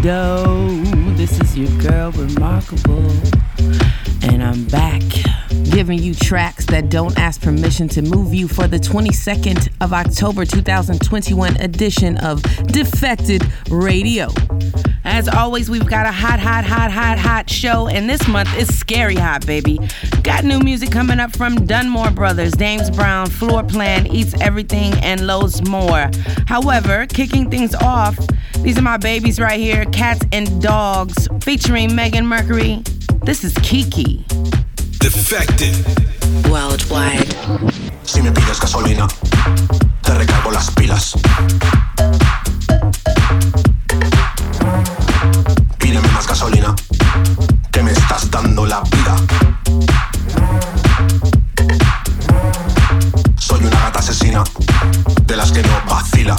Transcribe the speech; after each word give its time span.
doe? 0.00 0.82
This 1.16 1.40
is 1.40 1.56
your 1.56 1.70
girl, 1.82 2.12
Rimarkable, 2.12 3.10
and 4.24 4.42
I'm 4.42 4.64
back 4.66 5.02
giving 5.70 5.98
you 5.98 6.14
tracks 6.14 6.66
that 6.66 6.90
don't 6.90 7.18
ask 7.18 7.40
permission 7.40 7.88
to 7.88 8.02
move 8.02 8.34
you 8.34 8.46
for 8.46 8.66
the 8.66 8.78
22nd 8.78 9.68
of 9.80 9.92
October 9.92 10.44
2021 10.44 11.56
edition 11.60 12.18
of 12.18 12.42
Defected 12.66 13.42
Radio. 13.70 14.28
As 15.04 15.28
always, 15.28 15.68
we've 15.68 15.86
got 15.86 16.06
a 16.06 16.12
hot, 16.12 16.38
hot, 16.38 16.64
hot, 16.64 16.90
hot, 16.90 17.18
hot 17.18 17.50
show, 17.50 17.88
and 17.88 18.08
this 18.08 18.26
month 18.28 18.56
is 18.56 18.76
scary 18.76 19.16
hot, 19.16 19.44
baby. 19.46 19.78
Got 20.22 20.44
new 20.44 20.60
music 20.60 20.90
coming 20.92 21.18
up 21.18 21.36
from 21.36 21.66
Dunmore 21.66 22.12
Brothers, 22.12 22.52
Dames 22.52 22.88
Brown, 22.90 23.26
Floorplan, 23.26 24.12
Eats 24.12 24.34
Everything, 24.40 24.94
and 25.02 25.26
loads 25.26 25.66
more. 25.68 26.08
However, 26.46 27.06
kicking 27.06 27.50
things 27.50 27.74
off, 27.74 28.16
these 28.58 28.78
are 28.78 28.82
my 28.82 28.96
babies 28.96 29.40
right 29.40 29.58
here, 29.58 29.84
Catz 29.86 30.24
'N 30.30 30.46
Dogz, 30.60 31.42
featuring 31.42 31.90
Megane 31.90 32.24
Mercury. 32.24 32.82
This 33.24 33.42
is 33.42 33.54
Kiki. 33.62 34.24
Defected. 34.98 35.74
Worldwide. 36.48 37.34
Si 38.04 38.20
me 38.20 38.30
pides 38.30 38.60
gasolina, 38.60 39.08
te 40.02 40.12
recargo 40.14 40.52
las 40.52 40.70
pilas. 40.70 41.14
Gasolina, 46.26 46.74
que 47.70 47.82
me 47.82 47.92
estás 47.92 48.30
dando 48.30 48.66
la 48.66 48.80
vida. 48.82 49.16
Soy 53.38 53.64
una 53.64 53.80
gata 53.80 53.98
asesina, 54.00 54.44
de 55.26 55.36
las 55.36 55.52
que 55.52 55.62
no 55.62 55.80
vacila. 55.88 56.36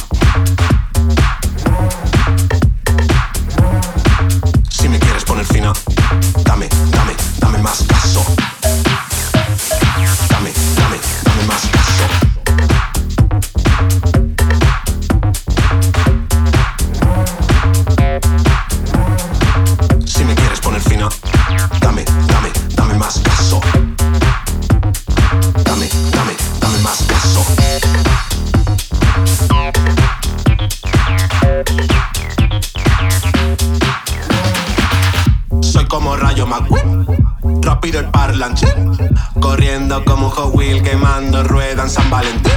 Wheel 40.42 40.82
quemando 40.82 41.44
rueda 41.44 41.84
en 41.84 41.90
San 41.90 42.10
Valentín. 42.10 42.52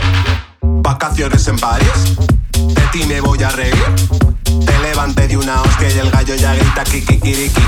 Vacaciones 0.63 1.47
en 1.47 1.59
París, 1.59 2.17
de 2.53 2.83
ti 2.91 3.05
me 3.07 3.21
voy 3.21 3.43
a 3.43 3.51
reír. 3.51 3.75
Te 4.45 4.79
levanté 4.81 5.29
de 5.29 5.37
una 5.37 5.61
hostia 5.61 5.91
y 5.91 5.99
el 5.99 6.11
gallo 6.11 6.35
ya 6.35 6.55
grita 6.55 6.85
kikikiriki. 6.85 7.63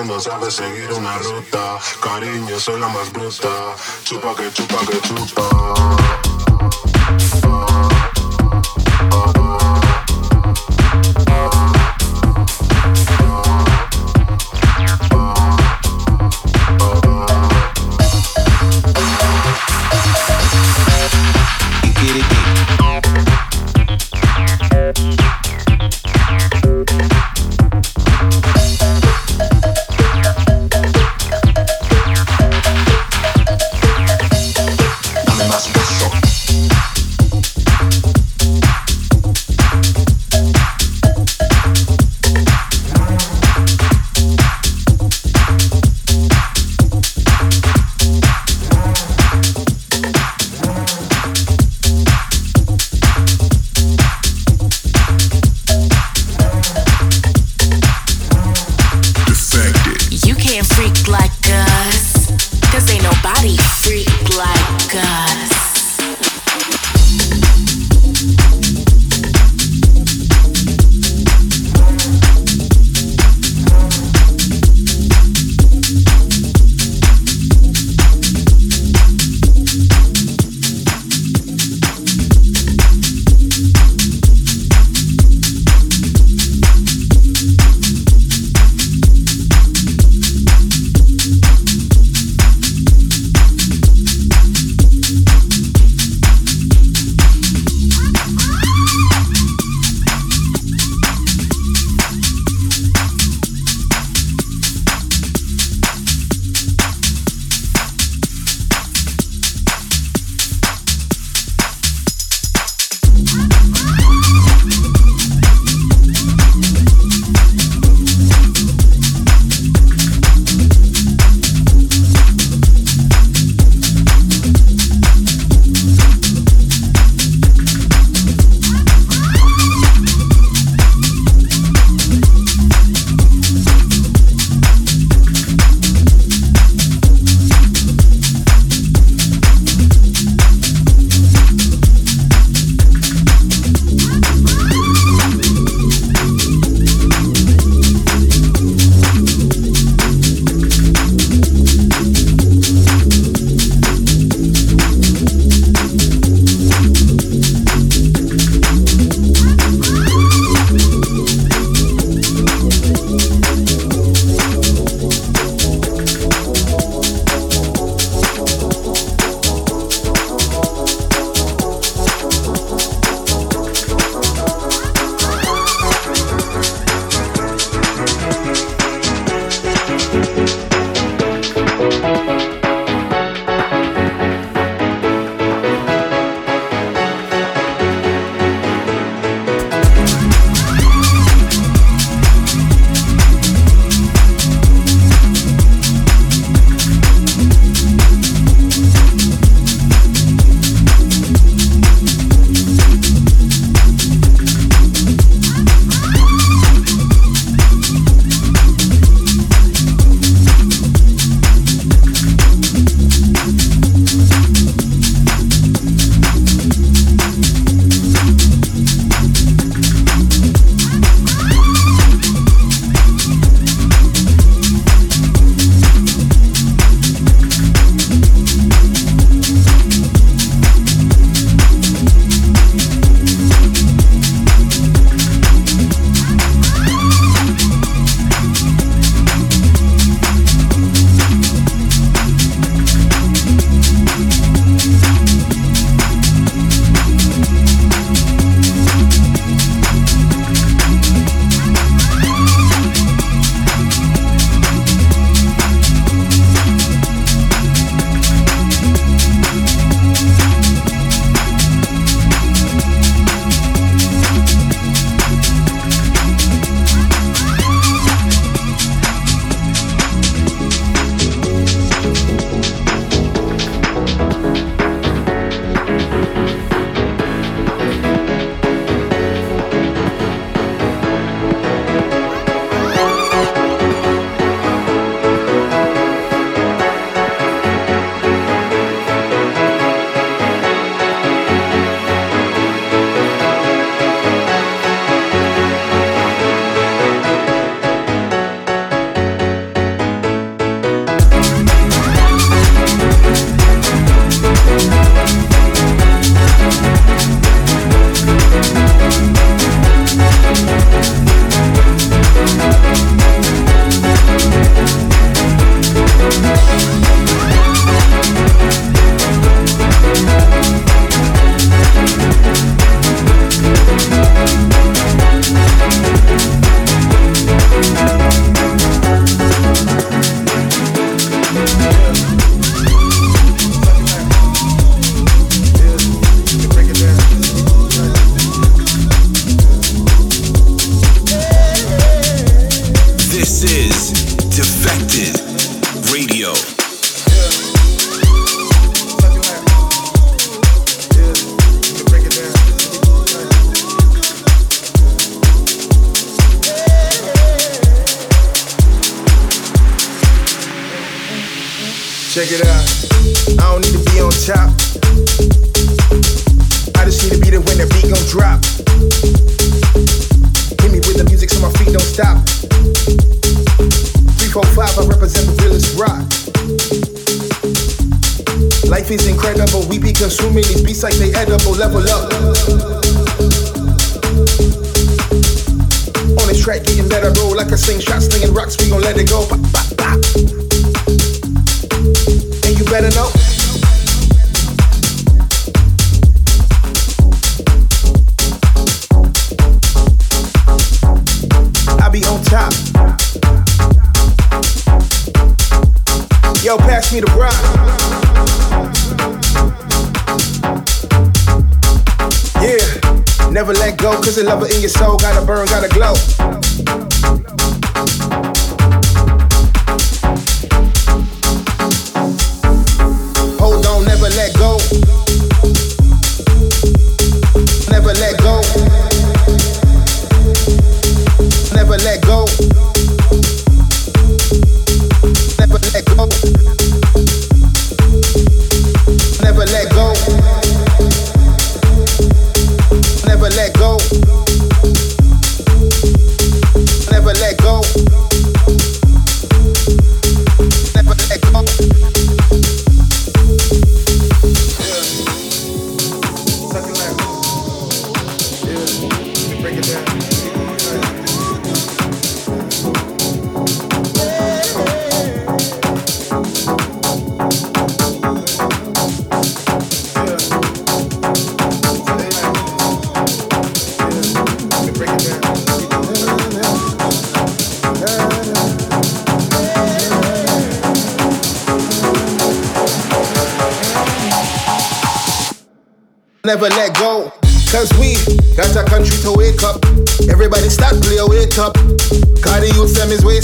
No 0.00 0.18
sabes 0.18 0.54
seguir 0.54 0.90
una 0.92 1.18
ruta. 1.18 1.78
Cariño, 2.02 2.58
soy 2.58 2.80
la 2.80 2.88
más 2.88 3.12
bruta. 3.12 3.76
Chupa 4.04 4.34
que 4.34 4.50
chupa 4.50 4.78
que 4.86 4.98
chupa. 5.02 5.92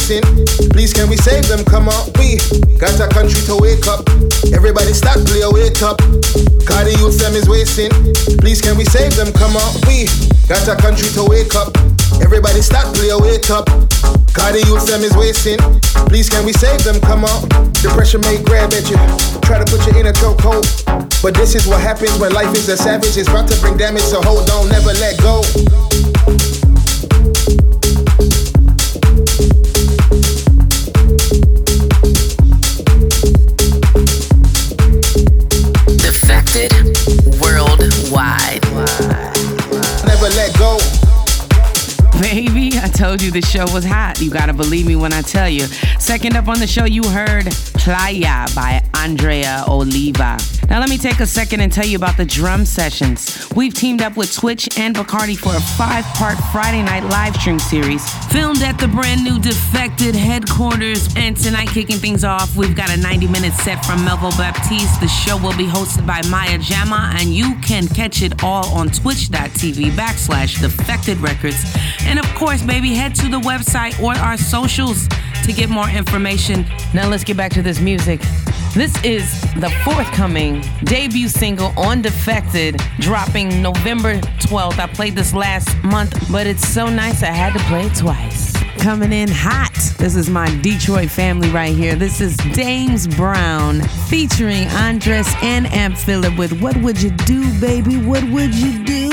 Wasting. 0.09 0.71
Please 0.71 0.93
can 0.93 1.09
we 1.09 1.17
save 1.17 1.49
them? 1.49 1.65
Come 1.65 1.89
on. 1.89 2.13
We 2.19 2.39
got 2.79 2.99
our 3.01 3.09
country 3.09 3.41
to 3.47 3.57
wake 3.61 3.87
up. 3.87 4.09
Everybody 4.53 4.93
start 4.93 5.25
play 5.27 5.45
wake 5.53 5.83
up. 5.83 5.99
Cause 6.65 6.85
the 6.85 6.97
youth 6.99 7.19
them 7.19 7.35
is 7.35 7.49
wasting. 7.49 7.91
Please 8.39 8.61
can 8.61 8.77
we 8.77 8.85
save 8.85 9.17
them? 9.17 9.33
Come 9.33 9.57
on. 9.57 9.69
We 9.87 10.09
got 10.49 10.67
our 10.69 10.77
country 10.77 11.09
to 11.13 11.25
wake 11.25 11.55
up. 11.55 11.77
Everybody 12.23 12.63
start 12.63 12.95
play 12.97 13.13
wake 13.21 13.51
up. 13.51 13.67
Cause 14.33 14.53
the 14.57 14.65
youth 14.65 14.87
them 14.87 15.03
is 15.05 15.15
wasting. 15.17 15.59
Please 16.09 16.29
can 16.29 16.45
we 16.47 16.53
save 16.53 16.83
them? 16.85 17.01
Come 17.01 17.25
on. 17.25 17.49
Depression 17.85 18.21
may 18.23 18.41
grab 18.43 18.73
at 18.73 18.89
you. 18.89 18.97
Try 19.45 19.61
to 19.61 19.67
put 19.69 19.85
you 19.87 19.99
in 20.01 20.07
a 20.07 20.13
chokehold. 20.13 20.65
But 21.21 21.35
this 21.35 21.55
is 21.55 21.67
what 21.67 21.81
happens 21.81 22.17
when 22.19 22.33
life 22.33 22.55
is 22.55 22.69
a 22.69 22.77
savage. 22.77 23.17
It's 23.17 23.29
about 23.29 23.49
to 23.49 23.61
bring 23.61 23.77
damage, 23.77 24.07
so 24.09 24.23
hold 24.23 24.49
on, 24.51 24.69
never 24.69 24.93
let 24.97 25.19
go. 25.21 25.43
Told 42.99 43.23
you 43.23 43.31
the 43.31 43.41
show 43.41 43.65
was 43.73 43.85
hot. 43.85 44.21
You 44.21 44.29
gotta 44.29 44.53
believe 44.53 44.85
me 44.85 44.97
when 44.97 45.13
I 45.13 45.23
tell 45.23 45.49
you. 45.49 45.67
Second 46.01 46.37
up 46.37 46.49
on 46.49 46.59
the 46.59 46.67
show, 46.67 46.85
you 46.85 47.05
heard 47.05 47.47
Playa 47.75 48.47
by 48.57 48.83
Andrea 48.95 49.63
Oliva. 49.69 50.37
Now, 50.69 50.81
let 50.81 50.91
me 50.91 50.99
take 50.99 51.21
a 51.21 51.27
second 51.27 51.61
and 51.61 51.73
tell 51.73 51.87
you 51.87 51.97
about 51.97 52.19
the 52.19 52.27
drum 52.27 52.67
sessions. 52.67 53.49
We've 53.57 53.73
teamed 53.73 54.03
up 54.03 54.17
with 54.19 54.35
Twitch 54.35 54.69
and 54.77 54.95
Bacardi 54.95 55.39
for 55.39 55.55
a 55.57 55.61
five 55.61 56.05
part 56.17 56.37
Friday 56.53 56.83
night 56.83 57.05
live 57.05 57.37
stream 57.37 57.59
series 57.59 58.05
filmed 58.27 58.63
at 58.63 58.79
the 58.79 58.89
brand 58.89 59.25
new 59.25 59.39
Defected 59.39 60.15
headquarters. 60.15 61.09
And 61.17 61.37
tonight, 61.37 61.69
kicking 61.69 61.97
things 61.97 62.23
off, 62.23 62.55
we've 62.57 62.77
got 62.77 62.91
a 62.91 63.01
90 63.01 63.29
minute 63.29 63.55
set 63.55 63.83
from 63.87 64.01
Melvo 64.01 64.37
Baptiste. 64.37 65.01
The 65.01 65.09
show 65.09 65.37
will 65.39 65.57
be 65.57 65.67
hosted 65.67 66.07
by 66.07 66.21
Maya 66.29 66.59
Jama, 66.59 67.13
and 67.15 67.29
you 67.29 67.55
can 67.61 67.89
catch 67.89 68.21
it 68.23 68.43
all 68.43 68.67
on 68.75 68.89
twitch.tv 68.91 69.93
backslash 69.93 70.61
Defected 70.61 71.19
Records. 71.19 71.65
And 72.09 72.19
of 72.19 72.25
course, 72.35 72.63
baby, 72.63 72.95
head 72.95 73.15
to 73.17 73.29
the 73.29 73.39
website 73.39 74.03
or 74.03 74.15
our 74.15 74.39
socials 74.39 75.07
to 75.45 75.53
get 75.53 75.69
more 75.69 75.89
information. 75.91 76.65
Now, 76.95 77.07
let's 77.07 77.23
get 77.23 77.37
back 77.37 77.53
to 77.53 77.63
this 77.63 77.81
music. 77.81 78.21
This 78.75 78.95
is 79.05 79.43
the 79.57 79.69
forthcoming 79.85 80.65
debut 80.85 81.29
single 81.29 81.73
on 81.77 82.01
Defected, 82.01 82.81
dropping 82.99 83.61
November 83.61 84.19
12th. 84.41 84.79
I 84.79 84.87
played 84.87 85.17
this 85.17 85.35
last 85.35 85.69
month, 85.85 86.31
but 86.33 86.47
it's 86.47 86.67
so 86.67 86.87
nice 86.87 87.23
I 87.23 87.27
had 87.27 87.53
to 87.53 87.61
play 87.65 87.85
it 87.85 87.95
twice. 87.95 88.55
Coming 88.79 89.13
in 89.13 89.29
hot. 89.29 89.75
This 89.99 90.17
is 90.17 90.31
my 90.31 90.49
Detroit 90.63 91.11
family 91.11 91.51
right 91.51 91.75
here. 91.75 91.95
This 91.95 92.23
is 92.23 92.37
Dames 92.55 93.07
Brown 93.07 93.83
featuring 94.09 94.67
Andres 94.69 95.29
and 95.43 95.67
Amp 95.67 95.99
Fiddler 95.99 96.35
with 96.39 96.59
What 96.63 96.77
Would 96.79 97.03
You 97.03 97.11
Do, 97.11 97.53
Baby? 97.61 97.97
What 97.99 98.25
Would 98.31 98.55
You 98.55 98.85
Do? 98.85 99.08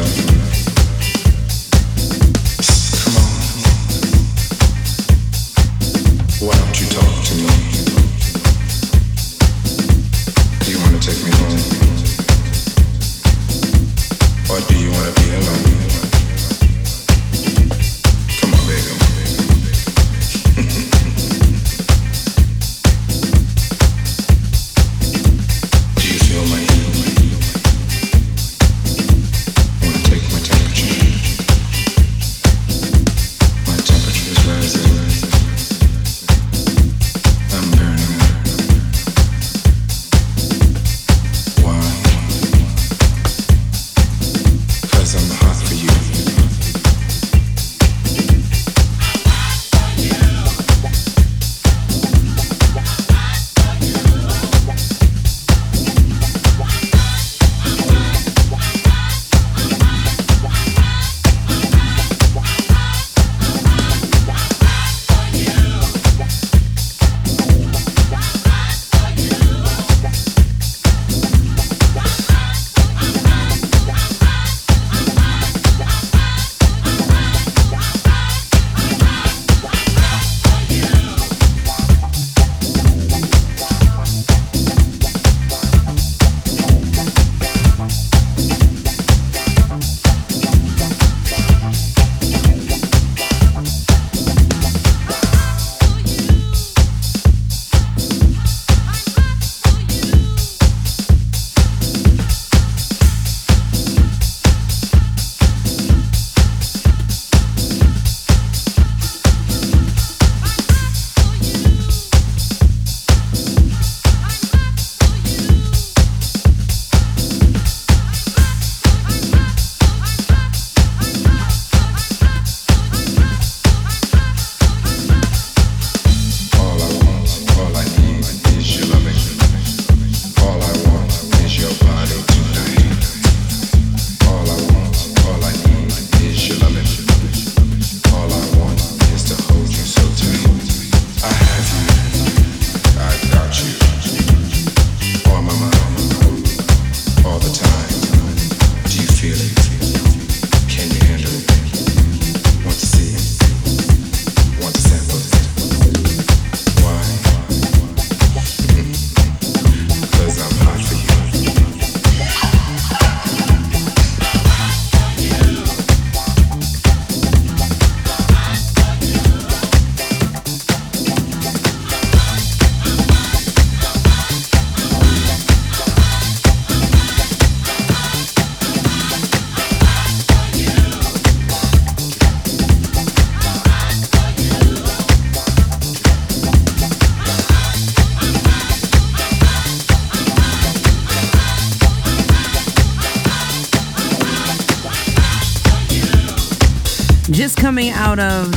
Coming 0.00 0.39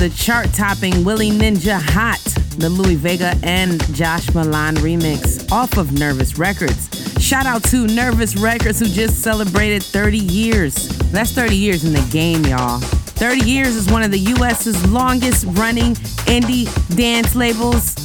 the 0.03 0.09
chart 0.17 0.51
topping 0.53 1.05
Willie 1.05 1.31
Ninja 1.31 1.79
Hot, 1.79 2.19
the 2.57 2.69
Louie 2.69 2.95
Vega 2.95 3.37
and 3.41 3.81
Josh 3.95 4.33
Milan 4.33 4.75
remix 4.75 5.49
off 5.49 5.77
of 5.77 5.97
Nervous 5.97 6.37
Records. 6.37 6.89
Shout 7.23 7.45
out 7.45 7.63
to 7.65 7.87
Nervous 7.87 8.35
Records 8.35 8.79
who 8.79 8.85
just 8.87 9.23
celebrated 9.23 9.81
30 9.81 10.17
years. 10.17 10.89
That's 11.13 11.31
30 11.31 11.55
years 11.55 11.85
in 11.85 11.93
the 11.93 12.05
game, 12.11 12.43
y'all. 12.43 12.79
30 12.79 13.49
years 13.49 13.77
is 13.77 13.89
one 13.89 14.03
of 14.03 14.11
the 14.11 14.19
US's 14.19 14.85
longest 14.91 15.45
running 15.51 15.95
indie 16.25 16.67
dance 16.97 17.33
labels. 17.33 17.95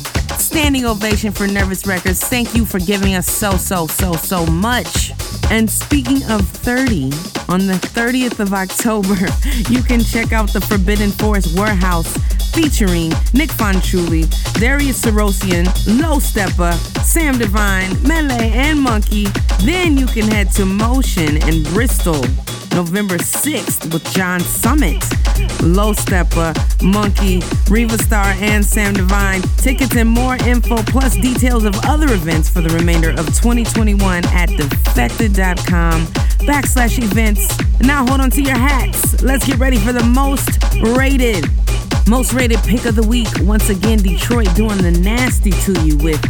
Standing 0.40 0.86
ovation 0.86 1.32
for 1.32 1.48
Nervous 1.48 1.84
Records. 1.84 2.20
Thank 2.20 2.54
you 2.54 2.64
for 2.64 2.78
giving 2.78 3.14
us 3.14 3.28
so, 3.28 3.56
so, 3.56 3.88
so, 3.88 4.12
so 4.12 4.46
much. 4.46 5.10
And 5.50 5.68
speaking 5.68 6.22
of 6.30 6.46
30, 6.48 7.10
on 7.48 7.66
the 7.66 7.74
30th 7.74 8.40
of 8.40 8.52
October, 8.52 9.14
you 9.72 9.82
can 9.82 10.00
check 10.00 10.32
out 10.32 10.52
the 10.52 10.60
Forbidden 10.60 11.10
Forest 11.10 11.58
Warehouse 11.58 12.16
featuring 12.52 13.10
Nick 13.32 13.50
Fanciulli, 13.50 14.28
Darius 14.54 15.00
Syrossian, 15.00 15.66
Low 16.00 16.18
Steppa, 16.18 16.74
Sam 17.02 17.38
Divine, 17.38 17.90
Melé, 18.02 18.50
and 18.52 18.78
Monki. 18.78 19.26
Then 19.64 19.96
you 19.96 20.06
can 20.06 20.28
head 20.28 20.50
to 20.52 20.64
Motion 20.64 21.36
in 21.48 21.62
Bristol, 21.64 22.22
November 22.78 23.18
6th 23.18 23.92
with 23.92 24.08
John 24.12 24.38
Summit, 24.38 25.02
Low 25.60 25.92
Steppa, 25.92 26.54
Monki, 26.78 27.42
Riva 27.68 27.98
Starr, 27.98 28.32
and 28.38 28.64
Sam 28.64 28.94
Divine. 28.94 29.42
Tickets 29.56 29.96
and 29.96 30.08
more 30.08 30.36
info, 30.46 30.76
plus 30.84 31.16
details 31.16 31.64
of 31.64 31.74
other 31.86 32.06
events 32.14 32.48
for 32.48 32.60
the 32.60 32.68
remainder 32.68 33.10
of 33.10 33.26
2021 33.26 34.24
at 34.26 34.48
defected.com 34.50 36.04
backslash 36.46 37.02
events. 37.02 37.58
Now 37.80 38.06
hold 38.06 38.20
on 38.20 38.30
to 38.30 38.42
your 38.42 38.56
hats. 38.56 39.24
Let's 39.24 39.44
get 39.44 39.58
ready 39.58 39.78
for 39.78 39.92
the 39.92 40.04
most 40.04 40.62
rated 40.96 41.46
most 42.08 42.32
rated 42.32 42.58
pick 42.60 42.86
of 42.86 42.94
the 42.94 43.02
week. 43.02 43.28
Once 43.40 43.68
again, 43.68 43.98
Detroit 43.98 44.48
doing 44.54 44.78
the 44.78 44.90
nasty 44.90 45.50
to 45.50 45.72
you 45.84 45.96
with 45.98 46.20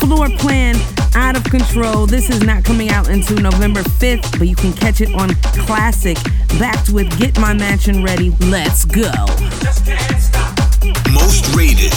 Floorplan 0.00 0.76
Out 1.14 1.36
of 1.36 1.44
Control. 1.44 2.06
This 2.06 2.28
is 2.28 2.42
not 2.42 2.64
coming 2.64 2.90
out 2.90 3.08
until 3.08 3.36
November 3.38 3.82
5th, 3.82 4.38
but 4.38 4.48
you 4.48 4.56
can 4.56 4.72
catch 4.72 5.00
it 5.00 5.14
on 5.14 5.34
Classic, 5.66 6.16
backed 6.58 6.90
with 6.90 7.16
Get 7.18 7.38
My 7.38 7.52
Mansion 7.52 8.02
Ready. 8.02 8.30
Let's 8.40 8.84
go. 8.84 9.12
Most 11.12 11.54
rated. 11.54 11.92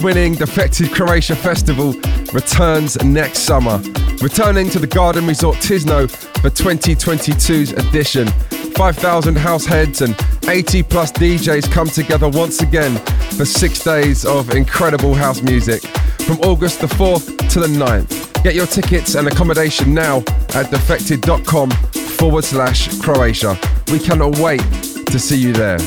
Award 0.00 0.16
winning 0.16 0.34
Defected 0.34 0.90
Croatia 0.92 1.36
Festival 1.36 1.92
returns 2.32 3.02
next 3.02 3.40
summer, 3.40 3.78
returning 4.22 4.70
to 4.70 4.78
the 4.78 4.86
Garden 4.86 5.26
Resort 5.26 5.56
Tisno 5.56 6.10
for 6.40 6.50
2022's 6.50 7.72
edition. 7.72 8.28
5,000 8.74 9.36
house 9.36 9.66
heads 9.66 10.00
and 10.02 10.14
80 10.48 10.82
plus 10.84 11.12
DJs 11.12 11.70
come 11.70 11.88
together 11.88 12.28
once 12.28 12.62
again 12.62 12.96
for 13.36 13.44
six 13.44 13.82
days 13.82 14.24
of 14.24 14.54
incredible 14.54 15.14
house 15.14 15.42
music 15.42 15.82
from 16.24 16.38
August 16.40 16.80
the 16.80 16.86
4th 16.86 17.48
to 17.50 17.60
the 17.60 17.66
9th. 17.66 18.42
Get 18.42 18.54
your 18.54 18.66
tickets 18.66 19.14
and 19.16 19.28
accommodation 19.28 19.92
now 19.92 20.18
at 20.54 20.70
defected.com 20.70 21.70
forward 21.70 22.44
slash 22.44 22.98
Croatia. 23.00 23.58
We 23.92 23.98
cannot 23.98 24.38
wait 24.38 24.60
to 25.06 25.18
see 25.18 25.38
you 25.38 25.52
there. 25.52 25.78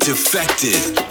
Defected. 0.00 1.01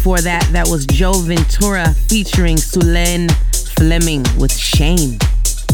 Before 0.00 0.22
that, 0.22 0.48
that 0.52 0.66
was 0.66 0.86
Joe 0.86 1.12
Ventura 1.12 1.92
featuring 1.92 2.56
Sulene 2.56 3.30
Fleming 3.76 4.24
with 4.38 4.50
Shame. 4.50 5.18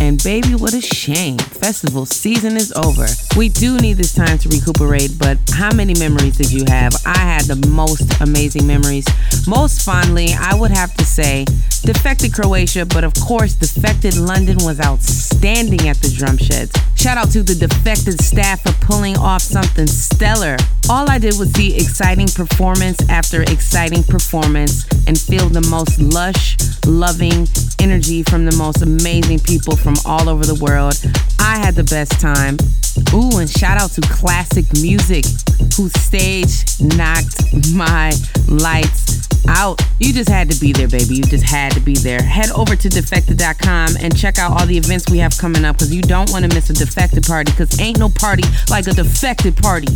And 0.00 0.20
baby, 0.24 0.56
what 0.56 0.74
a 0.74 0.80
shame. 0.80 1.38
Festival 1.38 2.04
season 2.06 2.56
is 2.56 2.72
over. 2.72 3.06
We 3.36 3.48
do 3.48 3.78
need 3.78 3.98
this 3.98 4.12
time 4.12 4.36
to 4.38 4.48
recuperate, 4.48 5.12
but 5.16 5.38
how 5.52 5.72
many 5.72 5.94
memories 5.94 6.36
did 6.36 6.50
you 6.50 6.64
have? 6.66 6.92
I 7.06 7.16
had 7.18 7.42
the 7.42 7.68
most 7.68 8.20
amazing 8.20 8.66
memories. 8.66 9.06
Most 9.46 9.82
fondly, 9.82 10.34
I 10.36 10.56
would 10.56 10.72
have 10.72 10.92
to 10.94 11.04
say 11.04 11.46
Defected 11.86 12.34
Croatia, 12.34 12.84
but 12.84 13.04
of 13.04 13.14
course, 13.14 13.54
Defected 13.54 14.16
London 14.16 14.56
was 14.62 14.80
outstanding 14.80 15.88
at 15.88 15.96
the 15.98 16.08
Drumsheds. 16.08 16.76
Shout 16.98 17.16
out 17.16 17.30
to 17.30 17.44
the 17.44 17.54
Defected 17.54 18.20
staff 18.20 18.62
for 18.62 18.72
pulling 18.84 19.16
off 19.16 19.40
something 19.40 19.86
stellar. 19.86 20.56
All 20.90 21.08
I 21.08 21.18
did 21.18 21.38
was 21.38 21.52
see 21.52 21.76
exciting 21.76 22.26
performance 22.26 22.98
after 23.08 23.42
exciting 23.42 24.02
performance 24.02 24.84
and 25.06 25.16
feel 25.16 25.48
the 25.48 25.60
most 25.70 26.00
lush, 26.00 26.56
loving 26.86 27.46
energy 27.80 28.24
from 28.24 28.46
the 28.46 28.56
most 28.56 28.82
amazing 28.82 29.38
people 29.38 29.76
from 29.76 29.94
all 30.04 30.28
over 30.28 30.44
the 30.44 30.56
world. 30.56 30.98
I 31.38 31.58
had 31.58 31.76
the 31.76 31.84
best 31.84 32.20
time. 32.20 32.56
Ooh, 33.14 33.38
and 33.38 33.48
shout 33.48 33.80
out 33.80 33.90
to 33.92 34.00
Classic 34.00 34.64
Music, 34.82 35.24
whose 35.76 35.92
stage 35.94 36.66
knocked 36.80 37.38
my 37.72 38.10
lights 38.48 39.26
out. 39.48 39.80
You 39.98 40.12
just 40.12 40.28
had 40.28 40.50
to 40.50 40.60
be 40.60 40.72
there, 40.72 40.88
baby. 40.88 41.16
You 41.16 41.22
just 41.22 41.44
had 41.44 41.72
to 41.72 41.80
be 41.80 41.94
there. 41.94 42.22
Head 42.22 42.50
over 42.50 42.76
to 42.76 42.88
defected.com 42.88 43.96
and 44.00 44.16
check 44.16 44.38
out 44.38 44.52
all 44.52 44.66
the 44.66 44.76
events 44.76 45.10
we 45.10 45.18
have 45.18 45.36
coming 45.38 45.64
up 45.64 45.76
because 45.76 45.94
you 45.94 46.02
don't 46.02 46.30
want 46.30 46.44
to 46.44 46.54
miss 46.54 46.70
a 46.70 46.74
defected 46.74 47.24
party 47.24 47.52
because 47.52 47.80
ain't 47.80 47.98
no 47.98 48.08
party 48.08 48.42
like 48.70 48.86
a 48.86 48.92
defected 48.92 49.56
party. 49.56 49.88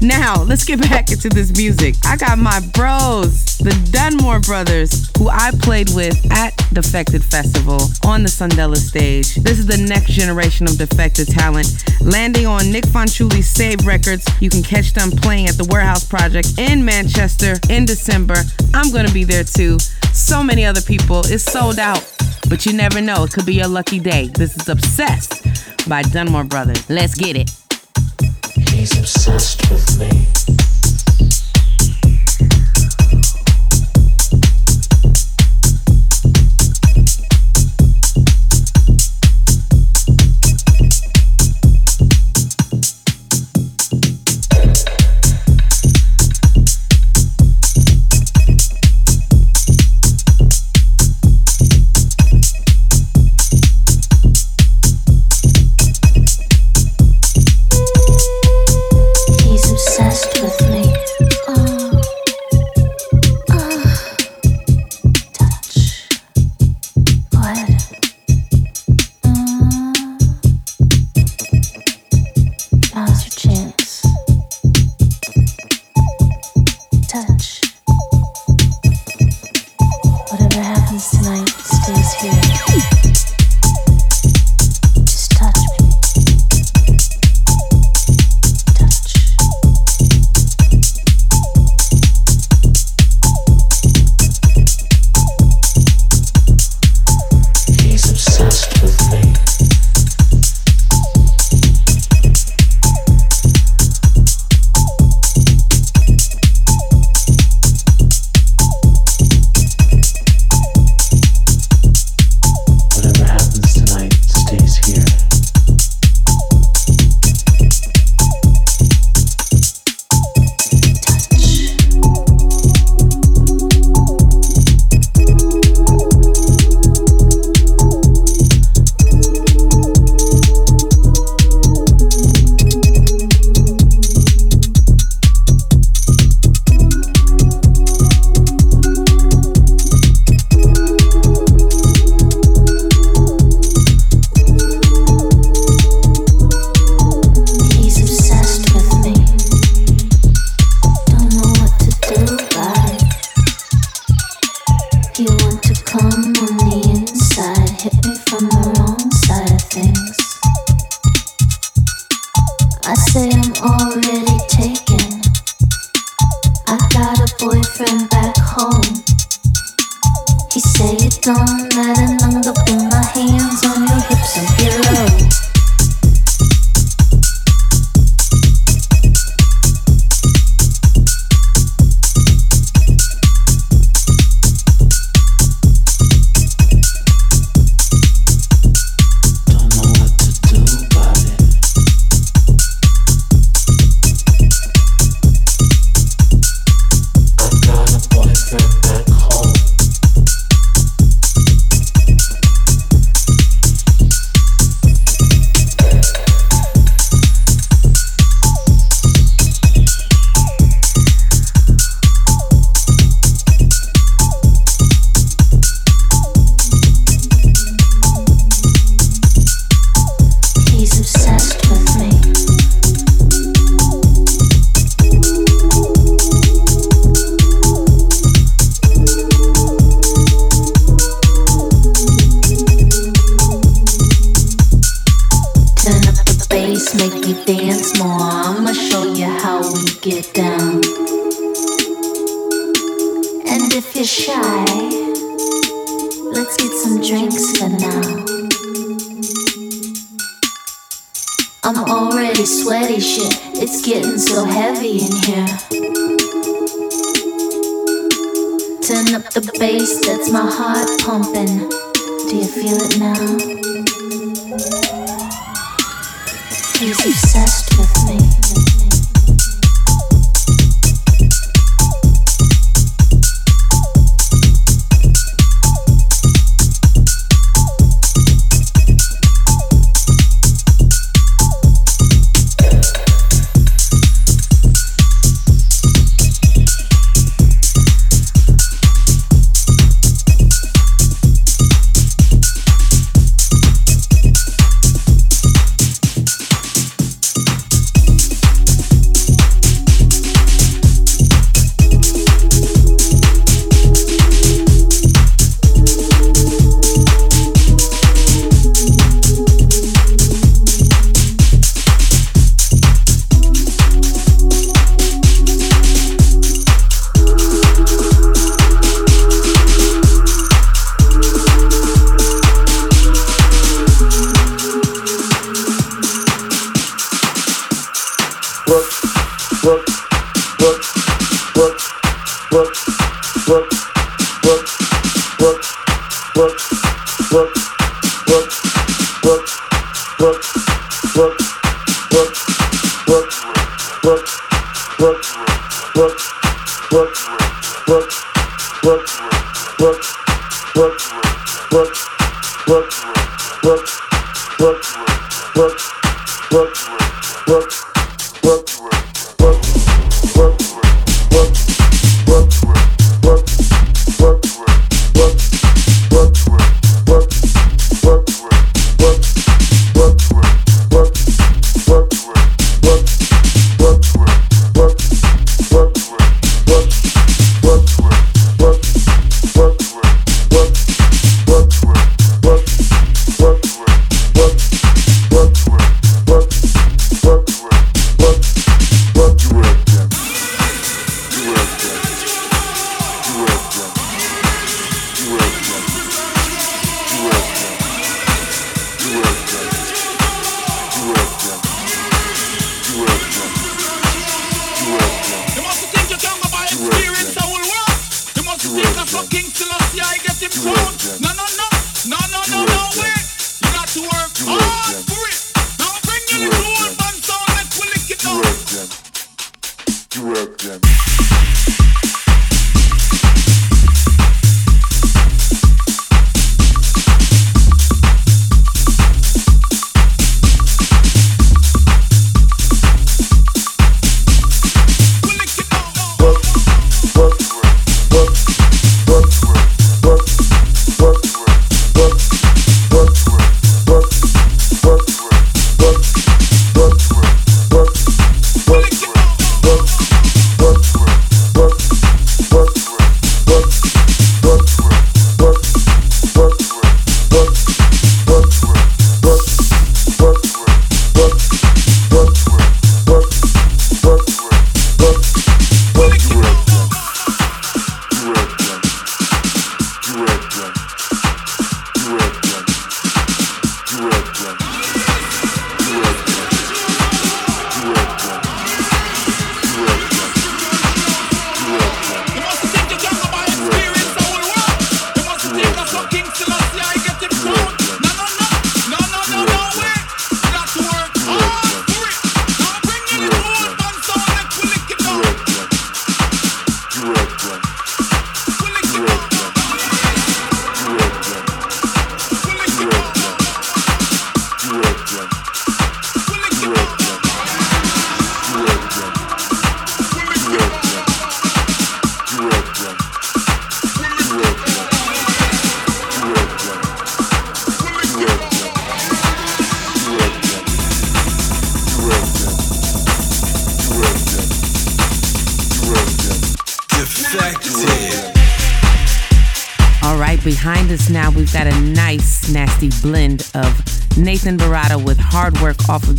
Now, 0.00 0.42
let's 0.42 0.64
get 0.64 0.80
back 0.80 1.10
into 1.12 1.28
this 1.28 1.56
music. 1.56 1.94
I 2.04 2.16
got 2.16 2.38
my 2.38 2.60
bros, 2.74 3.58
the 3.58 3.76
Dunmore 3.90 4.40
brothers, 4.40 5.10
who 5.18 5.28
I 5.28 5.50
played 5.60 5.90
with 5.94 6.16
at 6.32 6.56
Defected 6.72 7.24
Festival 7.24 7.80
on 8.04 8.22
the 8.22 8.28
Sondela 8.28 8.76
stage. 8.76 9.34
This 9.36 9.58
is 9.58 9.66
the 9.66 9.78
next 9.78 10.12
generation 10.12 10.66
of 10.66 10.78
defected 10.78 11.28
talent. 11.28 11.84
Landing 12.00 12.46
on 12.46 12.70
Nic 12.70 12.86
Fanciulli's 12.86 13.48
Saved 13.48 13.84
Records, 13.84 14.26
you 14.40 14.50
can 14.50 14.62
catch 14.62 14.92
them 14.92 15.10
playing 15.10 15.46
at 15.46 15.56
the 15.56 15.66
Warehouse 15.70 16.04
Project 16.04 16.58
in 16.58 16.84
Manchester 16.84 17.54
in 17.68 17.84
December. 17.84 18.36
I'm 18.74 18.87
gonna 18.92 19.12
be 19.12 19.24
there 19.24 19.44
too. 19.44 19.78
So 20.12 20.42
many 20.42 20.64
other 20.64 20.82
people. 20.82 21.20
It's 21.26 21.44
sold 21.44 21.78
out. 21.78 22.04
But 22.48 22.64
you 22.64 22.72
never 22.72 23.00
know. 23.00 23.24
It 23.24 23.32
could 23.32 23.46
be 23.46 23.54
your 23.54 23.68
lucky 23.68 24.00
day. 24.00 24.28
This 24.28 24.56
is 24.56 24.68
Obsessed 24.68 25.88
by 25.88 26.02
Dunmore 26.02 26.44
Brothers. 26.44 26.88
Let's 26.88 27.14
get 27.14 27.36
it. 27.36 27.50
He's 28.70 28.96
obsessed 28.98 29.70
with 29.70 29.98
me. 30.00 30.77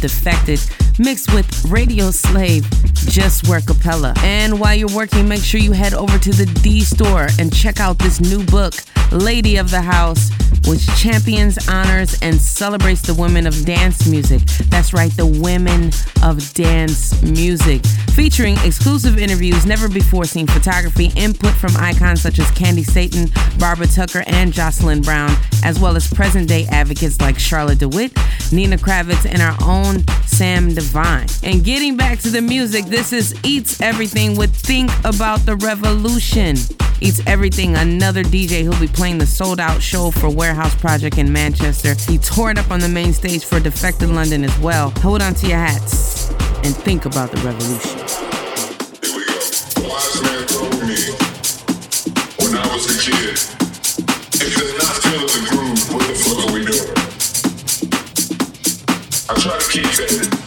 Defected, 0.02 0.60
mixed 0.97 1.34
with 1.34 1.66
Radio 1.66 2.12
Slave, 2.12 2.64
Jus 2.93 3.41
Werkapella. 3.43 4.18
And 4.24 4.60
while 4.60 4.76
you're 4.76 4.95
working, 4.95 5.28
make 5.28 5.43
sure 5.43 5.60
you 5.60 5.72
head 5.72 5.93
over 5.93 6.18
to 6.18 6.32
the 6.32 6.45
D 6.62 6.82
store 6.82 7.28
and 7.39 7.54
check 7.54 7.80
out 7.80 7.97
this 8.00 8.20
new 8.20 8.43
book, 8.45 8.74
Lady 9.12 9.58
of 9.58 9.72
the 9.72 9.82
House, 9.82 10.30
which 10.68 10.86
champions, 10.97 11.68
honors, 11.68 12.18
and 12.22 12.39
celebrates 12.39 13.02
the 13.02 13.14
women 13.14 13.47
of 13.47 13.66
dance 13.66 14.08
music. 14.08 14.41
That's 14.70 14.93
right, 14.93 15.12
the 15.12 15.26
women 15.26 15.91
of 16.24 16.54
dance 16.54 17.22
music. 17.24 17.86
Featuring 18.14 18.58
exclusive 18.66 19.18
interviews, 19.18 19.66
never 19.66 19.88
before 19.88 20.26
seen 20.26 20.45
photography, 20.45 21.12
input 21.16 21.54
from 21.54 21.76
icons 21.78 22.22
such 22.22 22.38
as 22.39 22.45
Candi 22.52 22.86
Staton, 22.86 23.32
Barbara 23.58 23.88
Tucker, 23.88 24.24
and 24.28 24.52
Jocelyn 24.52 25.02
Brown, 25.02 25.36
as 25.64 25.80
well 25.80 25.95
as 25.95 26.08
present 26.12 26.47
day 26.47 26.68
advocates 26.70 27.20
like 27.22 27.39
Charlotte 27.39 27.80
de 27.80 27.88
Witte, 27.88 28.14
Nina 28.52 28.78
Kraviz, 28.78 29.26
and 29.26 29.41
our 29.41 29.56
own 29.64 30.06
Sam 30.26 30.74
Divine. 30.74 31.28
And 31.43 31.64
getting 31.64 31.97
back 31.97 32.20
to 32.20 32.30
the 32.30 32.41
music, 32.41 32.86
this 32.86 33.14
is 33.14 33.36
Eats 33.43 33.82
Everything 33.82 34.36
with 34.38 34.56
Think 34.56 34.91
About 35.04 35.39
the 35.45 35.56
Revolution. 35.58 36.56
Eats 37.02 37.22
Everything, 37.28 37.76
another 37.76 38.24
DJ 38.24 38.64
who'll 38.64 38.80
be 38.80 38.88
playing 38.88 39.18
the 39.18 39.26
sold 39.26 39.60
out 39.60 39.82
show 39.82 40.12
for 40.12 40.30
Warehouse 40.30 40.76
Project 40.76 41.18
in 41.18 41.32
Manchester. 41.32 41.93
He 42.12 42.18
tore 42.18 42.52
it 42.52 42.58
up 42.58 42.72
on 42.72 42.80
the 42.80 42.89
main 42.89 43.14
stage 43.14 43.45
for 43.45 43.60
Defected 43.60 44.10
London 44.10 44.43
as 44.43 44.58
well. 44.60 44.91
Hold 45.02 45.22
on 45.22 45.34
to 45.36 45.47
your 45.47 45.60
hats 45.60 46.30
and 46.64 46.76
think 46.76 47.06
about 47.06 47.32
the 47.32 47.38
revolution. 47.38 48.00
Here 49.02 49.16
we 49.16 49.26
go. 49.26 49.89
Wise 49.89 50.22
man 50.24 50.47
told 50.47 50.74
me 50.84 51.00
when 52.39 52.58
I 52.58 52.68
was 52.74 52.86
a 52.89 53.00
kid, 53.00 53.38
if 54.34 54.58
you're 54.58 54.78
not 54.78 54.95
feeling 55.04 55.28
the 55.28 55.59
keep 59.70 59.84
that 59.84 60.39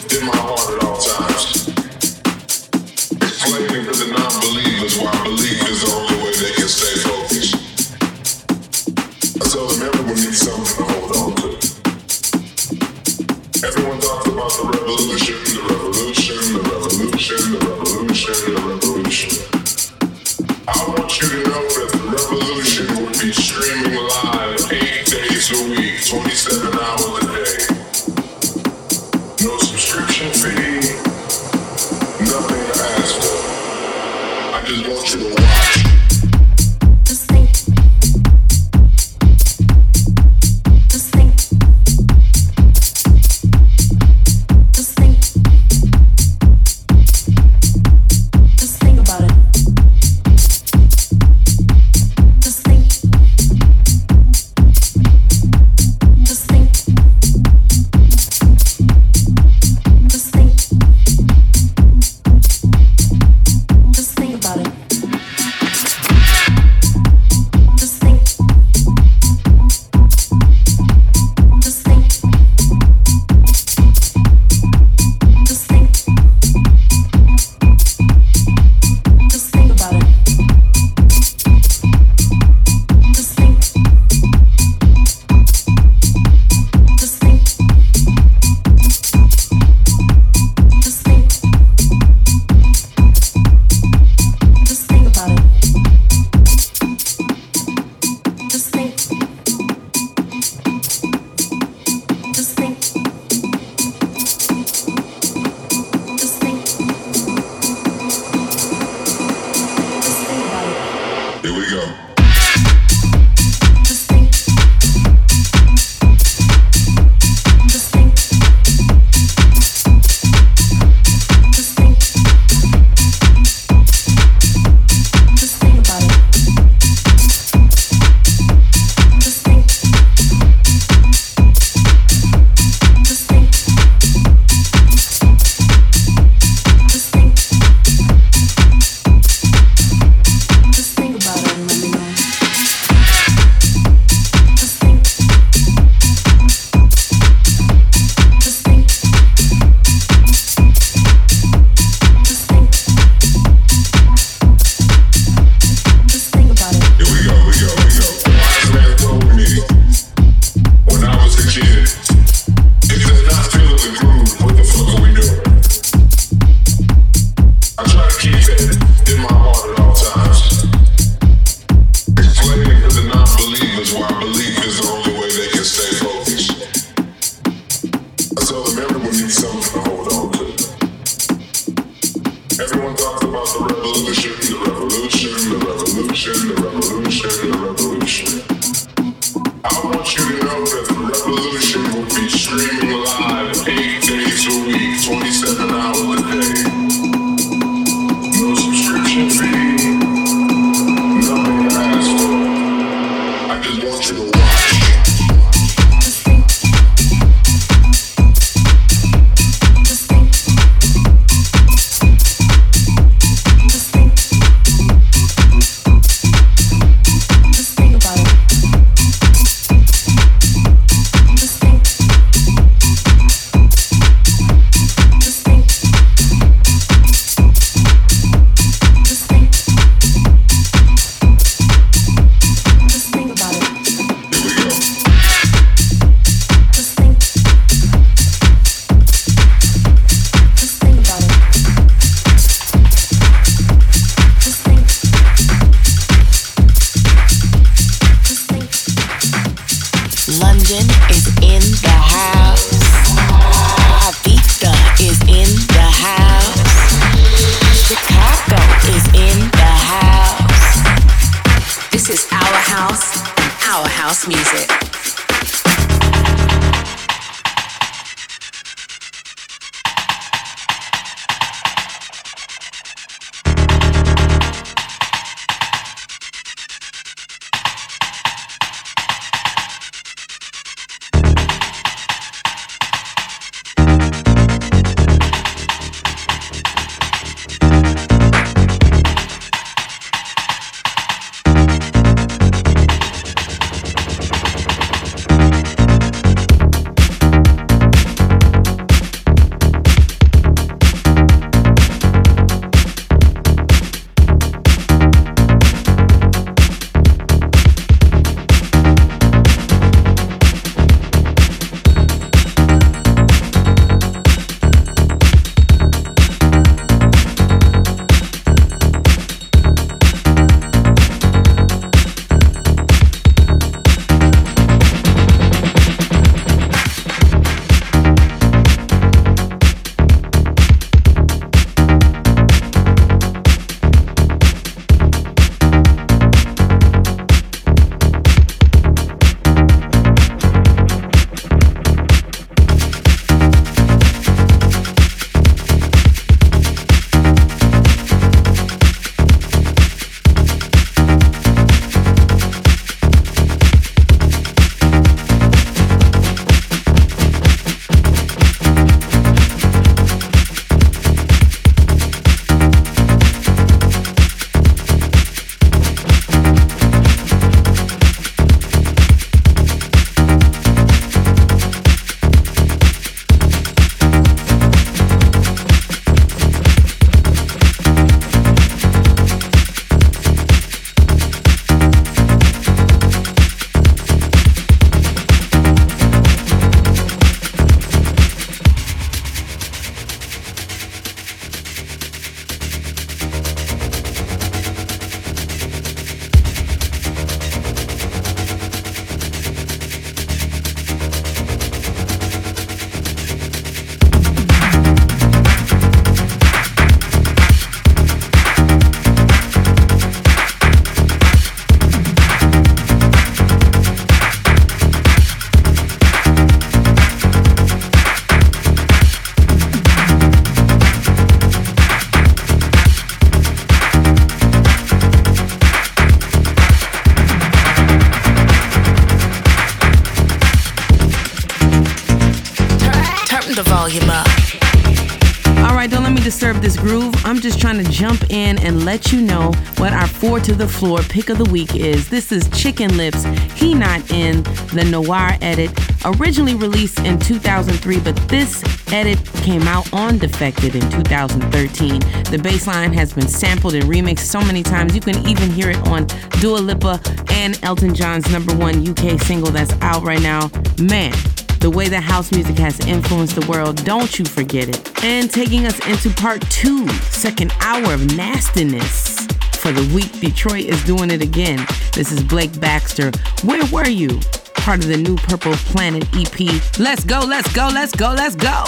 jump 438.02 438.30
in 438.30 438.58
and 438.58 438.84
let 438.84 439.12
you 439.12 439.20
know 439.20 439.52
what 439.76 439.92
our 439.92 440.08
four 440.08 440.40
to 440.40 440.54
the 440.54 440.66
floor 440.66 441.00
pick 441.02 441.28
of 441.28 441.38
the 441.38 441.48
week 441.50 441.76
is. 441.76 442.08
This 442.08 442.32
is 442.32 442.48
Chicken 442.50 442.96
Lips, 442.96 443.22
He 443.54 443.74
Not 443.74 444.10
In, 444.10 444.42
the 444.74 444.84
Noir 444.90 445.36
edit, 445.40 445.70
originally 446.04 446.54
released 446.54 446.98
in 447.00 447.18
2003, 447.18 448.00
but 448.00 448.16
this 448.28 448.64
edit 448.92 449.24
came 449.36 449.62
out 449.62 449.92
on 449.92 450.18
Defected 450.18 450.74
in 450.74 450.90
2013. 450.90 452.00
The 452.24 452.40
bass 452.42 452.66
line 452.66 452.92
has 452.92 453.12
been 453.12 453.28
sampled 453.28 453.74
and 453.74 453.84
remixed 453.84 454.20
so 454.20 454.40
many 454.40 454.62
times 454.62 454.94
you 454.94 455.00
can 455.00 455.16
even 455.28 455.50
hear 455.50 455.70
it 455.70 455.88
on 455.88 456.06
Dua 456.40 456.58
Lipa 456.58 457.00
and 457.30 457.58
Elton 457.62 457.94
John's 457.94 458.30
number 458.32 458.56
one 458.56 458.88
UK 458.88 459.20
single 459.20 459.52
that's 459.52 459.72
out 459.80 460.02
right 460.02 460.22
now. 460.22 460.50
Man, 460.80 461.14
the 461.62 461.70
way 461.70 461.88
that 461.88 462.02
house 462.02 462.32
music 462.32 462.58
has 462.58 462.80
influenced 462.88 463.36
the 463.36 463.46
world, 463.46 463.84
don't 463.84 464.18
you 464.18 464.24
forget 464.24 464.68
it. 464.68 465.04
And 465.04 465.30
taking 465.30 465.64
us 465.64 465.78
into 465.86 466.10
part 466.20 466.40
two, 466.50 466.88
second 466.88 467.54
hour 467.60 467.94
of 467.94 468.16
nastiness. 468.16 469.28
For 469.58 469.70
the 469.70 469.94
week, 469.94 470.10
Detroit 470.20 470.64
is 470.64 470.82
doing 470.82 471.08
it 471.12 471.22
again. 471.22 471.64
This 471.92 472.10
is 472.10 472.20
Blake 472.24 472.58
Baxter. 472.58 473.12
Where 473.44 473.64
were 473.66 473.86
you? 473.86 474.18
Part 474.54 474.80
of 474.80 474.88
the 474.88 474.96
new 474.96 475.14
Purple 475.14 475.52
Planet 475.70 476.04
EP. 476.16 476.80
Let's 476.80 477.04
go, 477.04 477.20
let's 477.20 477.52
go, 477.52 477.70
let's 477.72 477.94
go, 477.94 478.10
let's 478.10 478.34
go. 478.34 478.64